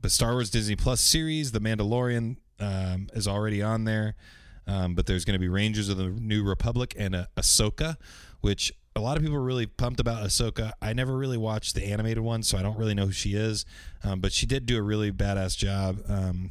[0.00, 4.14] the Star Wars Disney Plus series, The Mandalorian, um, is already on there.
[4.66, 7.96] Um, but there's going to be Rangers of the New Republic and uh, Ahsoka,
[8.40, 10.72] which a lot of people are really pumped about Ahsoka.
[10.80, 13.64] I never really watched the animated one, so I don't really know who she is.
[14.02, 16.50] Um, but she did do a really badass job um,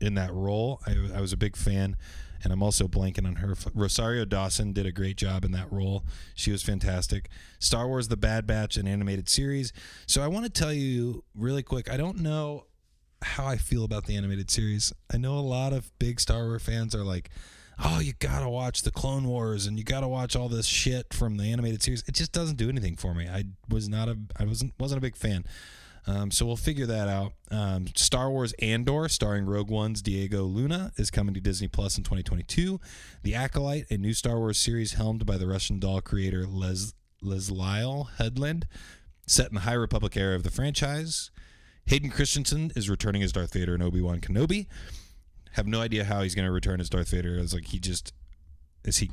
[0.00, 0.80] in that role.
[0.86, 1.96] I, I was a big fan
[2.44, 3.56] and I'm also blanking on her.
[3.74, 6.04] Rosario Dawson did a great job in that role.
[6.34, 7.30] She was fantastic.
[7.58, 9.72] Star Wars: The Bad Batch, an animated series.
[10.06, 11.90] So I want to tell you really quick.
[11.90, 12.66] I don't know
[13.22, 14.92] how I feel about the animated series.
[15.12, 17.30] I know a lot of big Star Wars fans are like,
[17.82, 21.36] "Oh, you gotta watch the Clone Wars and you gotta watch all this shit from
[21.36, 23.28] the animated series." It just doesn't do anything for me.
[23.28, 25.44] I was not a, I wasn't wasn't a big fan.
[26.06, 27.32] Um, so we'll figure that out.
[27.50, 32.04] Um, Star Wars Andor, starring Rogue One's Diego Luna, is coming to Disney Plus in
[32.04, 32.78] 2022.
[33.22, 38.08] The Acolyte, a new Star Wars series helmed by the Russian doll creator Les Lasliel
[38.18, 38.66] Headland,
[39.26, 41.30] set in the High Republic era of the franchise.
[41.86, 44.66] Hayden Christensen is returning as Darth Vader and Obi Wan Kenobi.
[45.54, 47.36] Have no idea how he's going to return as Darth Vader.
[47.36, 48.12] It's like he just
[48.84, 49.10] is he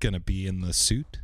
[0.00, 1.20] going to be in the suit?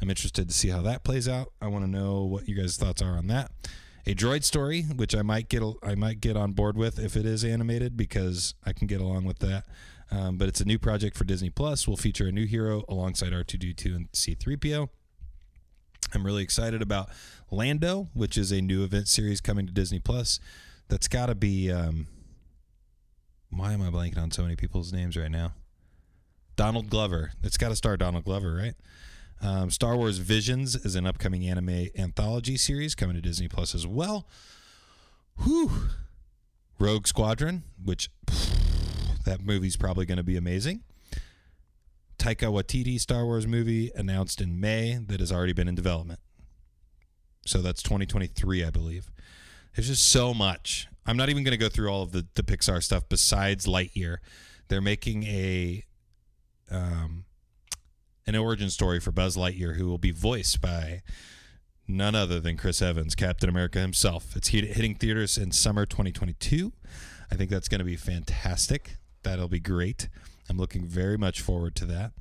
[0.00, 1.52] I'm interested to see how that plays out.
[1.60, 3.50] I want to know what you guys' thoughts are on that.
[4.06, 7.24] A droid story, which I might get I might get on board with if it
[7.24, 9.64] is animated because I can get along with that.
[10.10, 11.88] Um, but it's a new project for Disney Plus.
[11.88, 14.88] Will feature a new hero alongside R2D2 and C3PO.
[16.14, 17.08] I'm really excited about
[17.50, 20.40] Lando, which is a new event series coming to Disney Plus.
[20.88, 21.72] That's got to be.
[21.72, 22.06] Um,
[23.50, 25.52] why am I blanking on so many people's names right now?
[26.56, 27.32] Donald Glover.
[27.42, 28.74] It's got to star Donald Glover, right?
[29.40, 33.86] Um, Star Wars Visions is an upcoming anime anthology series coming to Disney Plus as
[33.86, 34.26] well.
[35.44, 35.70] Whew.
[36.80, 40.82] Rogue Squadron, which pff, that movie's probably going to be amazing.
[42.18, 46.18] Taika Waititi Star Wars movie announced in May that has already been in development.
[47.46, 49.10] So that's 2023, I believe.
[49.74, 50.88] There's just so much.
[51.06, 54.18] I'm not even going to go through all of the, the Pixar stuff besides Lightyear.
[54.68, 55.84] They're making a
[56.70, 57.24] um,
[58.26, 61.02] an origin story for Buzz Lightyear, who will be voiced by
[61.88, 64.36] none other than Chris Evans, Captain America himself.
[64.36, 66.72] It's hitting theaters in summer 2022.
[67.32, 68.96] I think that's going to be fantastic.
[69.22, 70.08] That'll be great.
[70.50, 72.12] I'm looking very much forward to that.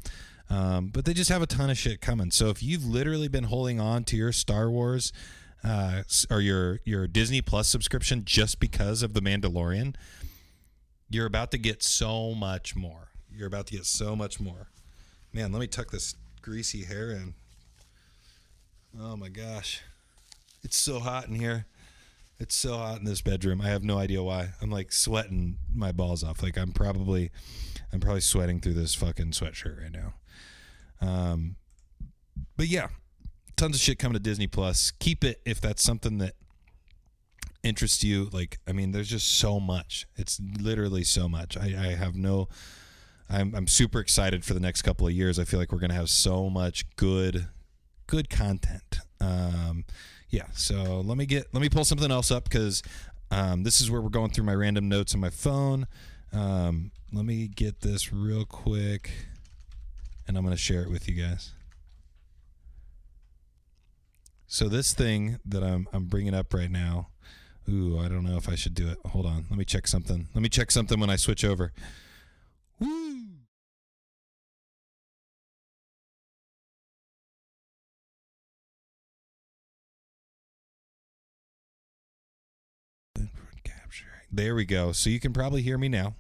[0.50, 2.32] Um, but they just have a ton of shit coming.
[2.32, 5.12] So if you've literally been holding on to your Star Wars
[5.64, 9.96] uh, or your your Disney Plus subscription just because of the Mandalorian,
[11.10, 13.10] you're about to get so much more.
[13.32, 14.70] You're about to get so much more.
[15.34, 17.34] Man, let me tuck this greasy hair in.
[19.00, 19.82] Oh my gosh.
[20.64, 21.66] It's so hot in here.
[22.40, 23.62] It's so hot in this bedroom.
[23.62, 24.50] I have no idea why.
[24.62, 26.44] I'm like sweating my balls off.
[26.44, 27.32] Like I'm probably
[27.92, 30.14] I'm probably sweating through this fucking sweatshirt right now.
[31.02, 31.56] Um
[32.56, 32.88] but yeah,
[33.58, 34.92] tons of shit coming to Disney Plus.
[34.92, 36.34] Keep it if that's something that
[37.64, 38.30] interests you.
[38.32, 40.08] Like, I mean, there's just so much.
[40.16, 41.58] It's literally so much.
[41.58, 42.48] I, I have no
[43.30, 45.40] I'm I'm super excited for the next couple of years.
[45.40, 47.48] I feel like we're gonna have so much good
[48.08, 49.00] good content.
[49.20, 49.86] Um,
[50.30, 50.48] yeah.
[50.54, 52.84] So let me get let me pull something else up because
[53.32, 55.88] um, this is where we're going through my random notes on my phone.
[56.32, 59.12] Um, let me get this real quick,
[60.28, 61.52] and I'm gonna share it with you guys.
[64.48, 67.10] So this thing that I'm I'm bringing up right now,
[67.70, 68.98] ooh, I don't know if I should do it.
[69.08, 70.28] Hold on, let me check something.
[70.34, 71.74] Let me check something when I switch over.
[72.80, 73.18] Woo!
[84.30, 84.92] There we go.
[84.92, 86.14] So you can probably hear me now.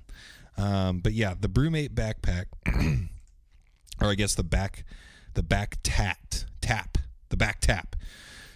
[0.58, 2.46] Um, but yeah, the Brewmate backpack,
[4.02, 4.86] or I guess the back,
[5.34, 6.98] the back tat tap
[7.30, 7.96] the back tap.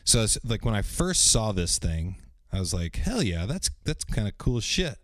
[0.04, 2.16] So it's like when I first saw this thing,
[2.52, 4.98] I was like, hell yeah, that's that's kind of cool shit.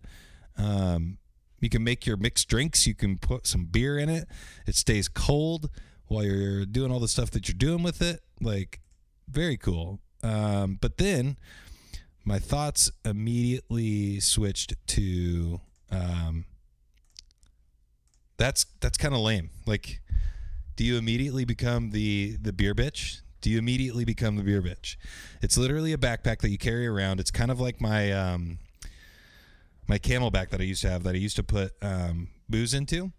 [0.57, 1.17] Um,
[1.59, 2.85] you can make your mixed drinks.
[2.85, 4.27] You can put some beer in it.
[4.65, 5.69] It stays cold
[6.07, 8.21] while you're doing all the stuff that you're doing with it.
[8.41, 8.79] Like,
[9.27, 9.99] very cool.
[10.23, 11.37] Um, but then
[12.25, 16.45] my thoughts immediately switched to um,
[18.37, 19.49] that's that's kind of lame.
[19.65, 20.01] Like,
[20.75, 23.21] do you immediately become the the beer bitch?
[23.41, 24.95] Do you immediately become the beer bitch?
[25.41, 27.19] It's literally a backpack that you carry around.
[27.19, 28.59] It's kind of like my um,
[29.87, 33.11] my CamelBak that I used to have that I used to put um, booze into.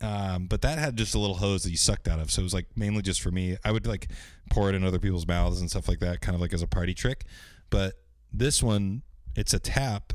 [0.00, 2.42] Um, but that had just a little hose that you sucked out of, so it
[2.42, 3.56] was like mainly just for me.
[3.64, 4.08] I would like
[4.50, 6.66] pour it in other people's mouths and stuff like that, kind of like as a
[6.66, 7.24] party trick.
[7.70, 7.94] But
[8.32, 9.02] this one,
[9.36, 10.12] it's a tap,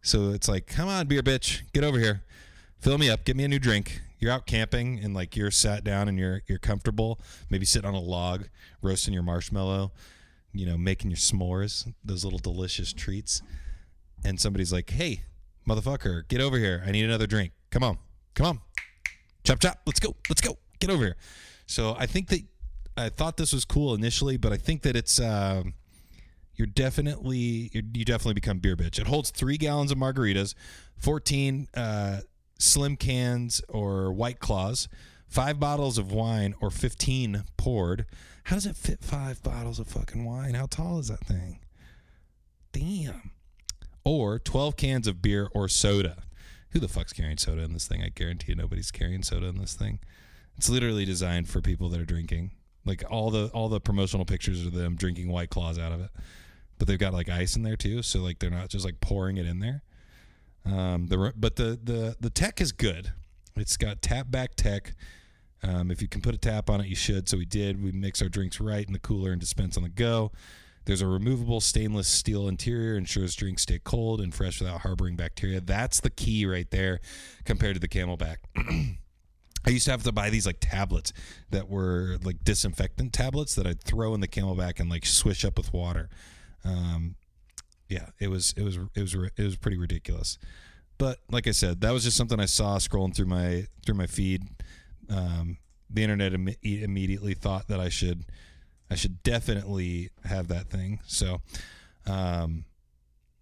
[0.00, 2.22] so it's like, come on, beer bitch, get over here,
[2.80, 4.00] fill me up, get me a new drink.
[4.18, 7.94] You're out camping and like you're sat down and you're you're comfortable, maybe sitting on
[7.94, 8.48] a log,
[8.82, 9.92] roasting your marshmallow,
[10.52, 13.42] you know, making your s'mores, those little delicious treats.
[14.24, 15.22] And somebody's like, "Hey,
[15.68, 16.82] motherfucker, get over here.
[16.86, 17.52] I need another drink.
[17.70, 17.98] Come on,
[18.34, 18.60] come on,
[19.44, 19.80] chop chop.
[19.86, 20.56] Let's go, let's go.
[20.80, 21.16] Get over here."
[21.66, 22.40] So I think that
[22.96, 25.20] I thought this was cool initially, but I think that it's.
[25.20, 25.74] Um,
[26.56, 28.98] you're definitely you're, you definitely become beer bitch.
[28.98, 30.54] It holds three gallons of margaritas,
[30.96, 32.20] fourteen uh,
[32.58, 34.88] slim cans or white claws,
[35.28, 38.06] five bottles of wine or fifteen poured.
[38.44, 40.54] How does it fit five bottles of fucking wine?
[40.54, 41.60] How tall is that thing?
[42.72, 43.32] Damn.
[44.04, 46.22] Or twelve cans of beer or soda.
[46.70, 48.02] Who the fuck's carrying soda in this thing?
[48.02, 50.00] I guarantee you nobody's carrying soda in this thing.
[50.56, 52.52] It's literally designed for people that are drinking.
[52.84, 56.10] Like all the all the promotional pictures of them drinking white claws out of it
[56.78, 59.36] but they've got like ice in there too, so like they're not just like pouring
[59.36, 59.82] it in there.
[60.66, 63.12] Um, the but the the the tech is good.
[63.56, 64.94] It's got tap back tech.
[65.62, 67.28] Um, if you can put a tap on it, you should.
[67.28, 67.82] So we did.
[67.82, 70.32] We mix our drinks right in the cooler and dispense on the go.
[70.84, 75.60] There's a removable stainless steel interior, ensures drinks stay cold and fresh without harboring bacteria.
[75.60, 77.00] That's the key right there,
[77.44, 78.36] compared to the CamelBak.
[79.66, 81.12] I used to have to buy these like tablets
[81.50, 85.58] that were like disinfectant tablets that I'd throw in the CamelBak and like swish up
[85.58, 86.08] with water.
[86.64, 87.16] Um,
[87.88, 90.38] yeah, it was it was it was it was pretty ridiculous.
[90.98, 94.06] But like I said, that was just something I saw scrolling through my through my
[94.06, 94.42] feed.
[95.10, 95.58] Um,
[95.90, 98.24] the internet Im- immediately thought that I should
[98.90, 101.00] I should definitely have that thing.
[101.06, 101.40] So,
[102.06, 102.64] um,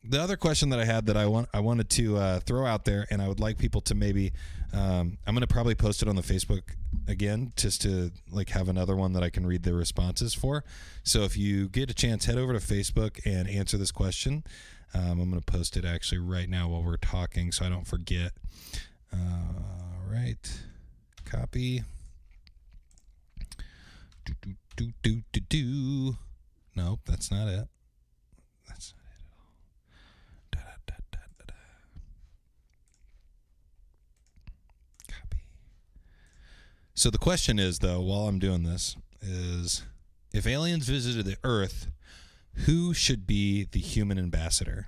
[0.07, 2.85] the other question that I had that I want I wanted to uh, throw out
[2.85, 4.33] there, and I would like people to maybe
[4.73, 6.63] um, I'm going to probably post it on the Facebook
[7.09, 10.65] again, just to like have another one that I can read the responses for.
[11.05, 14.45] So if you get a chance, head over to Facebook and answer this question.
[14.93, 17.87] Um, I'm going to post it actually right now while we're talking, so I don't
[17.87, 18.33] forget.
[19.13, 19.17] Uh,
[20.11, 20.61] right,
[21.25, 21.83] copy.
[24.25, 26.17] Do do do do do do.
[26.77, 27.69] Nope, that's not it.
[28.67, 28.95] That's
[36.97, 39.83] So the question is, though, while I'm doing this, is
[40.33, 41.89] if aliens visited the Earth,
[42.67, 44.87] who should be the human ambassador?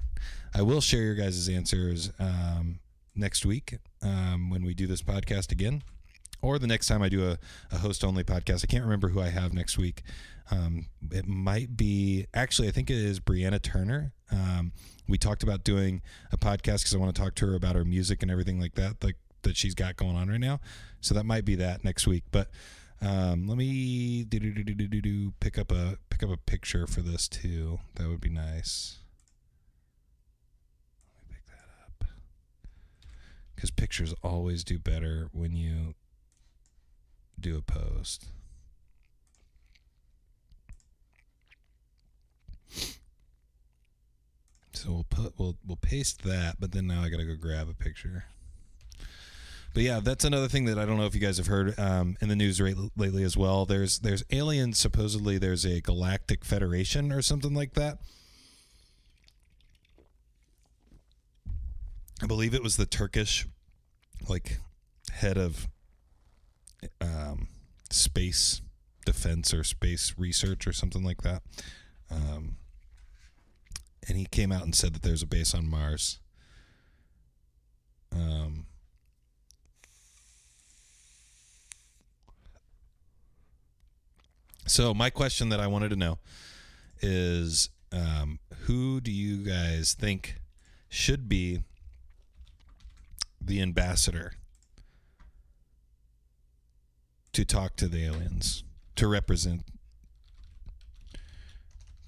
[0.54, 2.78] I will share your guys' answers um,
[3.16, 5.82] next week um, when we do this podcast again,
[6.40, 7.38] or the next time I do a,
[7.72, 8.62] a host only podcast.
[8.62, 10.02] I can't remember who I have next week.
[10.52, 14.12] Um, it might be actually, I think it is Brianna Turner.
[14.30, 14.70] Um,
[15.08, 17.84] we talked about doing a podcast because I want to talk to her about her
[17.84, 19.02] music and everything like that.
[19.02, 20.60] Like that she's got going on right now.
[21.00, 22.24] So that might be that next week.
[22.30, 22.50] But
[23.00, 24.24] um, let me
[25.40, 27.78] pick up a pick up a picture for this too.
[27.94, 28.98] That would be nice.
[31.22, 32.08] Let me pick that up
[33.54, 35.94] because pictures always do better when you
[37.38, 38.26] do a post.
[44.72, 47.74] So we'll put we'll we'll paste that, but then now I gotta go grab a
[47.74, 48.24] picture.
[49.76, 52.16] But yeah, that's another thing that I don't know if you guys have heard um,
[52.22, 53.66] in the news lately as well.
[53.66, 54.78] There's there's aliens.
[54.78, 57.98] Supposedly, there's a galactic federation or something like that.
[62.22, 63.46] I believe it was the Turkish,
[64.26, 64.60] like,
[65.12, 65.68] head of
[67.02, 67.48] um,
[67.90, 68.62] space
[69.04, 71.42] defense or space research or something like that.
[72.10, 72.56] Um,
[74.08, 76.18] and he came out and said that there's a base on Mars.
[78.10, 78.64] Um,
[84.66, 86.18] So my question that I wanted to know
[87.00, 90.36] is, um, who do you guys think
[90.88, 91.62] should be
[93.40, 94.32] the ambassador
[97.32, 98.64] to talk to the aliens,
[98.96, 99.62] to represent,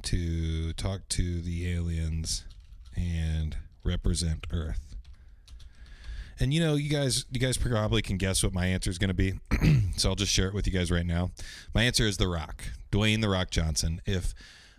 [0.03, 2.45] to talk to the aliens
[2.97, 4.88] and represent Earth.
[6.41, 9.09] And you know, you guys, you guys probably can guess what my answer is going
[9.09, 9.35] to be.
[9.97, 11.31] so I'll just share it with you guys right now.
[11.75, 14.01] My answer is The Rock, Dwayne The Rock Johnson.
[14.07, 14.35] If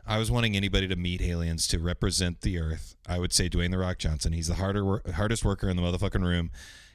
[0.07, 3.71] I was wanting anybody to meet aliens to represent the Earth, I would say Dwayne
[3.71, 4.33] The Rock Johnson.
[4.33, 6.51] He's the harder, hardest worker in the motherfucking room.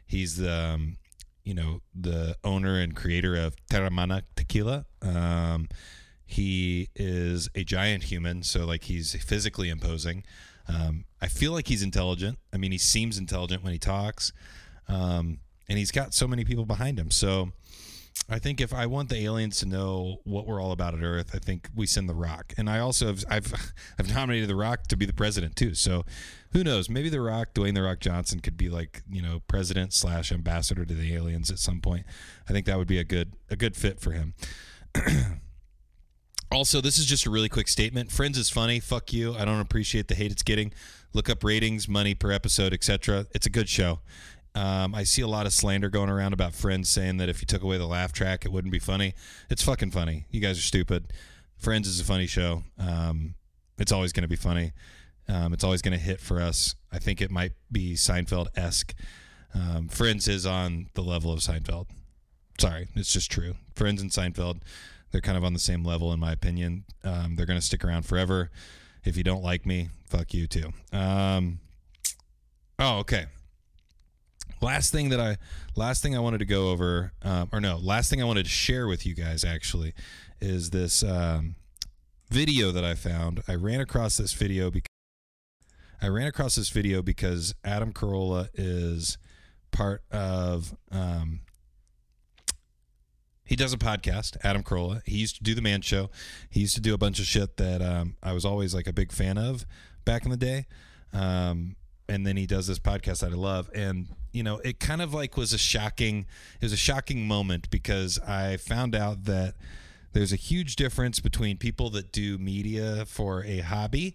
[0.06, 0.96] He's the, um,
[1.44, 4.86] you know, the owner and creator of Teremana Tequila.
[5.02, 5.68] Um,
[6.26, 10.24] he is a giant human, so like he's physically imposing.
[10.68, 12.38] Um, I feel like he's intelligent.
[12.52, 14.32] I mean, he seems intelligent when he talks,
[14.88, 15.38] um,
[15.68, 17.10] and he's got so many people behind him.
[17.10, 17.52] So
[18.28, 21.32] I think if I want the aliens to know what we're all about at Earth,
[21.34, 22.54] I think we send the Rock.
[22.56, 23.52] And I also have I've
[23.98, 25.74] I've nominated the Rock to be the president too.
[25.74, 26.04] So
[26.52, 26.88] who knows?
[26.88, 30.86] Maybe the Rock, Dwayne the Rock Johnson, could be like you know president slash ambassador
[30.86, 32.06] to the aliens at some point.
[32.48, 34.34] I think that would be a good a good fit for him.
[36.50, 38.12] Also, this is just a really quick statement.
[38.12, 38.80] Friends is funny.
[38.80, 39.34] Fuck you.
[39.34, 40.72] I don't appreciate the hate it's getting.
[41.12, 43.26] Look up ratings, money per episode, etc.
[43.34, 44.00] It's a good show.
[44.54, 47.46] Um, I see a lot of slander going around about Friends saying that if you
[47.46, 49.14] took away the laugh track, it wouldn't be funny.
[49.50, 50.26] It's fucking funny.
[50.30, 51.12] You guys are stupid.
[51.56, 52.62] Friends is a funny show.
[52.78, 53.34] Um,
[53.78, 54.72] it's always going to be funny.
[55.28, 56.76] Um, it's always going to hit for us.
[56.92, 58.94] I think it might be Seinfeld esque.
[59.54, 61.86] Um, Friends is on the level of Seinfeld.
[62.60, 63.54] Sorry, it's just true.
[63.74, 64.60] Friends and Seinfeld
[65.14, 66.82] they're kind of on the same level, in my opinion.
[67.04, 68.50] Um, they're going to stick around forever.
[69.04, 70.72] If you don't like me, fuck you too.
[70.92, 71.60] Um,
[72.80, 73.26] oh, okay.
[74.60, 75.36] Last thing that I,
[75.76, 78.50] last thing I wanted to go over, um, or no, last thing I wanted to
[78.50, 79.94] share with you guys actually,
[80.40, 81.54] is this um,
[82.28, 83.40] video that I found.
[83.46, 84.88] I ran across this video because
[86.02, 89.16] I ran across this video because Adam Carolla is
[89.70, 91.42] part of um,
[93.44, 95.02] he does a podcast, Adam Carolla.
[95.06, 96.10] He used to do the Man Show.
[96.48, 98.92] He used to do a bunch of shit that um, I was always like a
[98.92, 99.66] big fan of
[100.04, 100.66] back in the day.
[101.12, 101.76] Um,
[102.08, 105.14] and then he does this podcast that I love, and you know, it kind of
[105.14, 106.26] like was a shocking.
[106.60, 109.54] It was a shocking moment because I found out that
[110.12, 114.14] there's a huge difference between people that do media for a hobby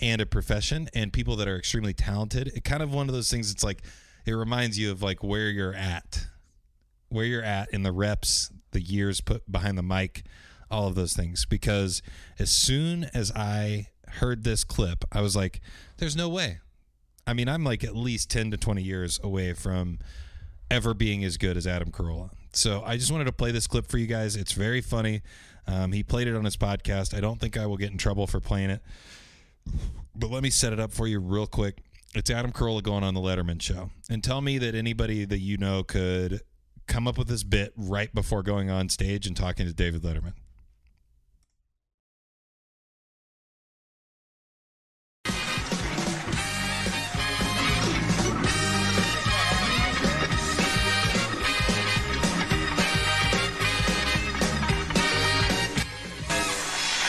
[0.00, 2.48] and a profession, and people that are extremely talented.
[2.48, 3.50] It kind of one of those things.
[3.52, 3.82] It's like
[4.26, 6.26] it reminds you of like where you're at
[7.10, 10.24] where you're at in the reps, the years put behind the mic,
[10.70, 11.46] all of those things.
[11.46, 12.02] Because
[12.38, 15.60] as soon as I heard this clip, I was like,
[15.98, 16.58] there's no way.
[17.26, 19.98] I mean, I'm like at least 10 to 20 years away from
[20.70, 22.30] ever being as good as Adam Carolla.
[22.52, 24.36] So I just wanted to play this clip for you guys.
[24.36, 25.22] It's very funny.
[25.66, 27.16] Um, he played it on his podcast.
[27.16, 28.82] I don't think I will get in trouble for playing it.
[30.14, 31.78] But let me set it up for you real quick.
[32.14, 33.90] It's Adam Carolla going on the Letterman show.
[34.08, 36.40] And tell me that anybody that you know could
[36.90, 40.32] come up with this bit right before going on stage and talking to David Letterman?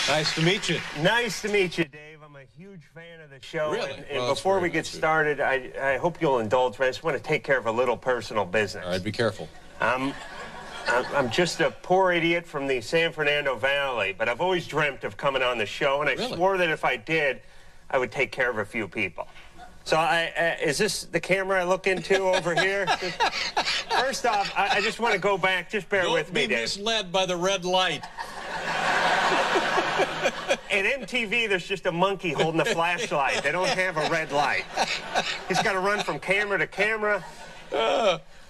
[0.07, 0.79] Nice to meet you.
[1.01, 2.19] Nice to meet you, Dave.
[2.23, 3.71] I'm a huge fan of the show.
[3.71, 3.91] Really?
[3.91, 4.97] And, and Well, before we get nice of you.
[4.99, 6.85] started, I, I hope you'll indulge me.
[6.85, 8.85] I just want to take care of a little personal business.
[8.85, 9.49] All right, be careful.
[9.81, 10.13] I'm,
[10.87, 15.17] I'm, just a poor idiot from the San Fernando Valley, but I've always dreamt of
[15.17, 16.33] coming on the show, and I Really?
[16.35, 17.41] swore that if I did,
[17.89, 19.27] I would take care of a few people.
[19.83, 22.85] So, I, uh, is this the camera I look into over here?
[23.89, 25.71] First off, I, I just want to go back.
[25.71, 26.61] Just bear Don't with me, be Dave.
[26.61, 28.03] misled by the red light.
[30.71, 33.41] At MTV, there's just a monkey holding a flashlight.
[33.43, 34.63] They don't have a red light.
[35.47, 37.23] He's got to run from camera to camera.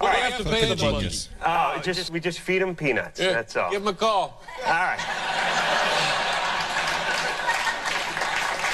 [0.02, 1.10] All right, have to pay the monkey.
[1.46, 3.20] Oh, just we just feed him peanuts.
[3.20, 3.70] Here, That's all.
[3.72, 4.42] Give him a call.
[4.66, 5.00] All right.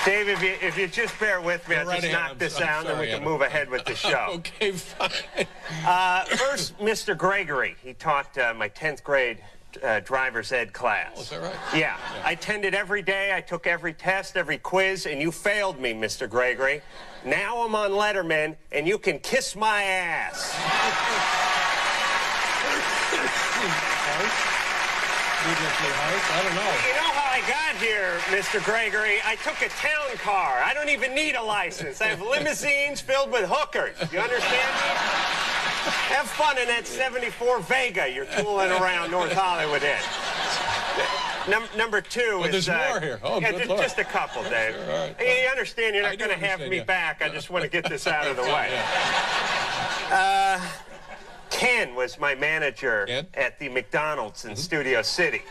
[0.06, 2.14] Dave, if you, if you just bear with me, I'll right just ahead.
[2.18, 3.26] knock I'm- this I'm out, and we can Adam.
[3.30, 4.28] move ahead with the show.
[4.36, 5.10] Okay, fine.
[5.86, 7.18] uh, first, Mr.
[7.18, 7.76] Gregory.
[7.84, 9.40] He taught uh, my 10th grade
[9.84, 11.12] uh, driver's ed class.
[11.16, 11.56] Oh, is that right?
[11.76, 11.98] Yeah.
[12.24, 13.34] I attended every day.
[13.34, 16.30] I took every test, every quiz, and you failed me, Mr.
[16.30, 16.82] Gregory.
[17.26, 20.56] Now I'm on Letterman, and you can kiss my ass.
[25.48, 26.74] I don't know.
[26.88, 28.64] You know how I got here, Mr.
[28.64, 29.20] Gregory?
[29.26, 30.62] I took a town car.
[30.64, 32.02] I don't even need a license.
[32.02, 33.96] I have limousines filled with hookers.
[34.12, 35.57] You understand me?
[35.88, 39.98] Have fun in that 74 Vega you're tooling around North Hollywood in.
[41.50, 42.66] Num- number two But is...
[42.66, 43.20] there's more here.
[43.24, 43.82] Oh, yeah, good just, Lord.
[43.82, 44.76] just a couple, Dave.
[44.76, 45.16] Sure, right.
[45.44, 46.84] You understand you're not going to have me yeah.
[46.84, 47.22] back.
[47.22, 48.70] I just want to get this out of the way.
[50.10, 50.62] Yeah.
[51.50, 53.26] Ken was my manager Ken?
[53.34, 55.42] At the McDonald's in Studio City.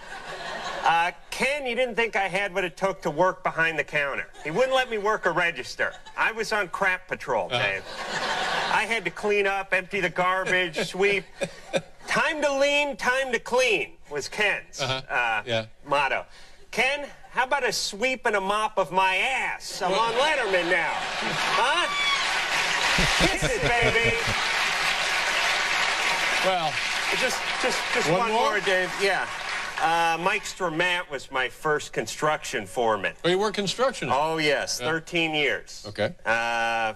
[0.85, 4.29] Uh, Ken, you didn't think I had what it took to work behind the counter.
[4.45, 5.93] He wouldn't let me work a register.
[6.17, 7.59] I was on crap patrol, Uh-huh.
[7.59, 7.83] Dave.
[8.77, 11.25] I had to clean up, empty the garbage, sweep.
[12.07, 15.01] Time to lean, time to clean was Ken's Uh-huh.
[15.09, 15.67] uh, Yeah.
[15.87, 16.27] motto.
[16.73, 19.81] Ken, how about a sweep and a mop of my ass?
[19.81, 20.93] I'm on Letterman now.
[21.57, 21.87] Huh?
[23.27, 24.15] Kiss it, baby.
[26.45, 26.71] Well,
[27.19, 28.51] Just, just, just One one, more?
[28.51, 28.93] more, Dave.
[29.01, 29.27] Yeah.
[29.81, 33.15] Uh, Mike Stramat was my first construction foreman.
[33.25, 34.11] oh, you work construction.
[34.13, 35.85] Oh yes, 13 years.
[35.89, 36.15] Okay.
[36.27, 36.93] Uh,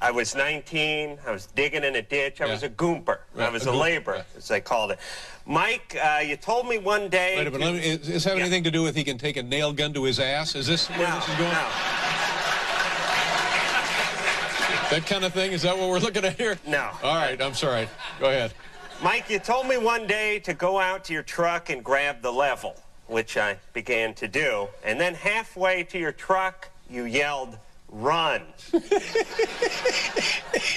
[0.00, 1.18] I was 19.
[1.26, 2.40] I was digging in a ditch.
[2.40, 2.52] I Yeah.
[2.52, 3.18] was a goomper.
[3.38, 4.22] I was a a laborer, yeah.
[4.36, 4.98] as they called it.
[5.46, 7.36] Mike, uh, you told me one day.
[7.38, 7.64] Wait a minute.
[7.64, 8.42] Let me, is this have Yeah.
[8.42, 10.54] anything to do with he can take a nail gun to his ass?
[10.54, 11.50] Is this where no, this is going?
[11.52, 11.68] no,
[14.90, 15.52] That kind of thing?
[15.52, 16.58] Is that what we're looking at here?
[16.66, 16.90] No.
[17.02, 17.40] All right.
[17.40, 17.88] I'm sorry.
[18.20, 18.52] Go ahead.
[19.02, 22.30] Mike, you told me one day to go out to your truck and grab the
[22.32, 22.76] level,
[23.08, 24.68] which I began to do.
[24.84, 28.42] And then halfway to your truck, you yelled, run.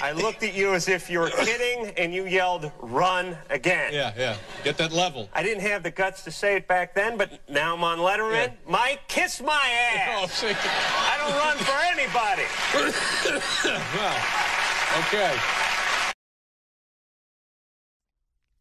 [0.02, 3.92] I looked at you as if you were kidding, and you yelled, run again.
[3.92, 4.36] Yeah, yeah.
[4.64, 5.28] Get that level.
[5.32, 8.48] I didn't have the guts to say it back then, but now I'm on Letterman.
[8.48, 8.52] Yeah.
[8.68, 9.48] Mike, kiss my
[10.16, 10.32] Oh, ass.
[10.32, 10.46] see.
[10.48, 12.44] I don't run for anybody.
[13.94, 14.16] Well,
[15.08, 15.36] okay.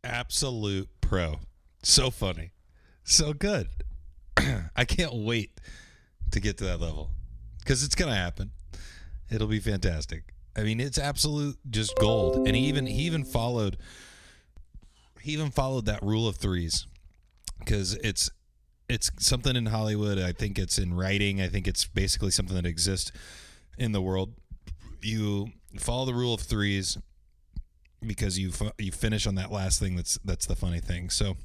[0.04, 1.40] absolute pro.
[1.84, 2.52] So funny.
[3.04, 3.68] So good.
[4.76, 5.60] I can't wait
[6.32, 7.12] to get to that level
[7.68, 8.52] because it's going to happen.
[9.30, 10.34] It'll be fantastic.
[10.56, 12.48] I mean, it's absolute just gold.
[12.48, 13.76] And he even he even followed
[15.22, 16.88] he even followed that rule of threes
[17.60, 18.30] because it's
[18.88, 20.18] it's something in Hollywood.
[20.18, 21.42] I think it's in writing.
[21.42, 23.12] I think it's basically something that exists
[23.78, 24.34] in the world.
[25.02, 26.98] You follow the rule of threes
[28.02, 31.10] because you fi- you finish on that last thing that's that's the funny thing.
[31.10, 31.36] So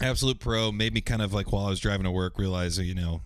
[0.00, 2.94] absolute pro made me kind of like while I was driving to work realize you
[2.94, 3.20] know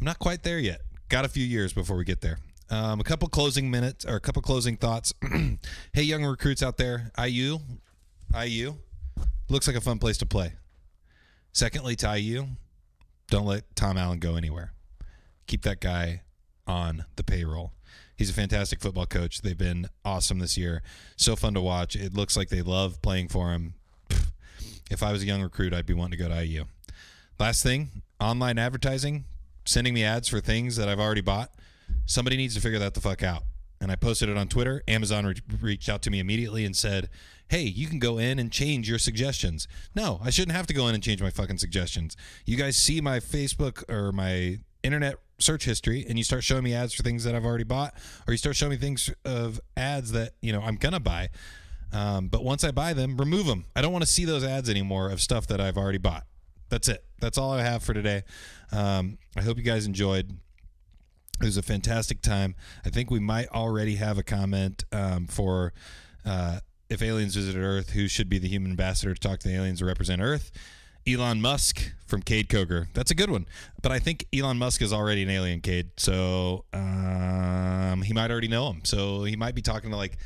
[0.00, 0.80] I'm not quite there yet.
[1.12, 2.38] Got a few years before we get there.
[2.70, 5.12] Um, a couple closing minutes or a couple closing thoughts.
[5.92, 7.58] hey, young recruits out there, IU,
[8.34, 8.76] IU
[9.50, 10.54] looks like a fun place to play.
[11.52, 12.46] Secondly, to IU,
[13.28, 14.72] don't let Tom Allen go anywhere.
[15.46, 16.22] Keep that guy
[16.66, 17.74] on the payroll.
[18.16, 19.42] He's a fantastic football coach.
[19.42, 20.82] They've been awesome this year.
[21.16, 21.94] So fun to watch.
[21.94, 23.74] It looks like they love playing for him.
[24.90, 26.64] If I was a young recruit, I'd be wanting to go to IU.
[27.38, 29.26] Last thing, online advertising,
[29.64, 31.50] sending me ads for things that I've already bought.
[32.06, 33.44] Somebody needs to figure that the fuck out.
[33.80, 34.82] And I posted it on Twitter.
[34.86, 37.08] Amazon re- reached out to me immediately and said,
[37.48, 40.86] "Hey, you can go in and change your suggestions." No, I shouldn't have to go
[40.88, 42.16] in and change my fucking suggestions.
[42.46, 46.74] You guys see my Facebook or my internet search history and you start showing me
[46.74, 47.94] ads for things that I've already bought
[48.26, 51.30] or you start showing me things of ads that, you know, I'm going to buy.
[51.92, 53.66] Um, but once I buy them, remove them.
[53.76, 56.24] I don't want to see those ads anymore of stuff that I've already bought.
[56.72, 57.04] That's it.
[57.20, 58.22] That's all I have for today.
[58.72, 60.30] Um, I hope you guys enjoyed.
[61.38, 62.54] It was a fantastic time.
[62.82, 65.74] I think we might already have a comment um, for
[66.24, 69.54] uh, if aliens visited Earth, who should be the human ambassador to talk to the
[69.54, 70.50] aliens or represent Earth?
[71.06, 72.86] Elon Musk from Cade Coger.
[72.94, 73.44] That's a good one.
[73.82, 75.90] But I think Elon Musk is already an alien, Cade.
[75.98, 78.80] So um, he might already know him.
[78.84, 80.16] So he might be talking to like,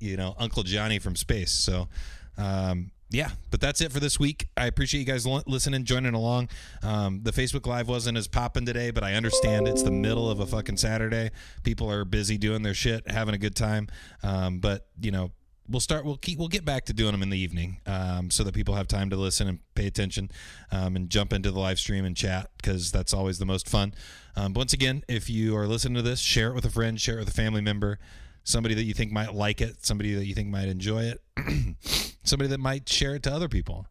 [0.00, 1.52] you know, Uncle Johnny from space.
[1.52, 1.88] So
[2.36, 4.48] um, yeah, but that's it for this week.
[4.56, 6.50] I appreciate you guys li- listening, joining along.
[6.82, 10.40] Um, the Facebook Live wasn't as popping today, but I understand it's the middle of
[10.40, 11.30] a fucking Saturday.
[11.62, 13.88] People are busy doing their shit, having a good time.
[14.22, 15.32] Um, but you know,
[15.68, 16.04] we'll start.
[16.04, 16.38] We'll keep.
[16.38, 19.08] We'll get back to doing them in the evening, um, so that people have time
[19.08, 20.30] to listen and pay attention,
[20.70, 23.94] um, and jump into the live stream and chat because that's always the most fun.
[24.36, 27.00] Um, but once again, if you are listening to this, share it with a friend,
[27.00, 27.98] share it with a family member
[28.44, 31.20] somebody that you think might like it, somebody that you think might enjoy it,
[32.22, 33.86] somebody that might share it to other people.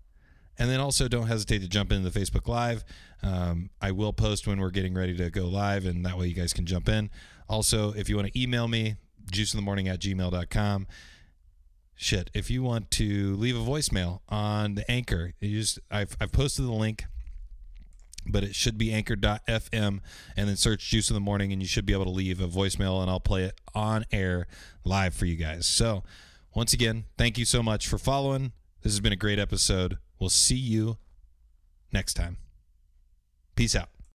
[0.60, 2.84] And then also don't hesitate to jump into the Facebook Live.
[3.22, 6.34] Um, I will post when we're getting ready to go live, and that way you
[6.34, 7.12] guys can jump in.
[7.48, 8.96] Also, if you want to email me,
[9.32, 10.88] juiceinthemorning at gmail.com.
[11.96, 16.32] Shit, if you want to leave a voicemail on the anchor, you just I've, I've
[16.32, 17.06] posted the link
[18.32, 20.00] but it should be anchor.fm
[20.36, 22.48] and then search juice in the morning and you should be able to leave a
[22.48, 24.48] voicemail and I'll play it on air
[24.84, 25.66] live for you guys.
[25.66, 26.04] So,
[26.56, 28.52] once again, thank you so much for following.
[28.82, 29.98] This has been a great episode.
[30.20, 30.98] We'll see you
[31.92, 32.38] next time.
[33.56, 33.97] Peace out.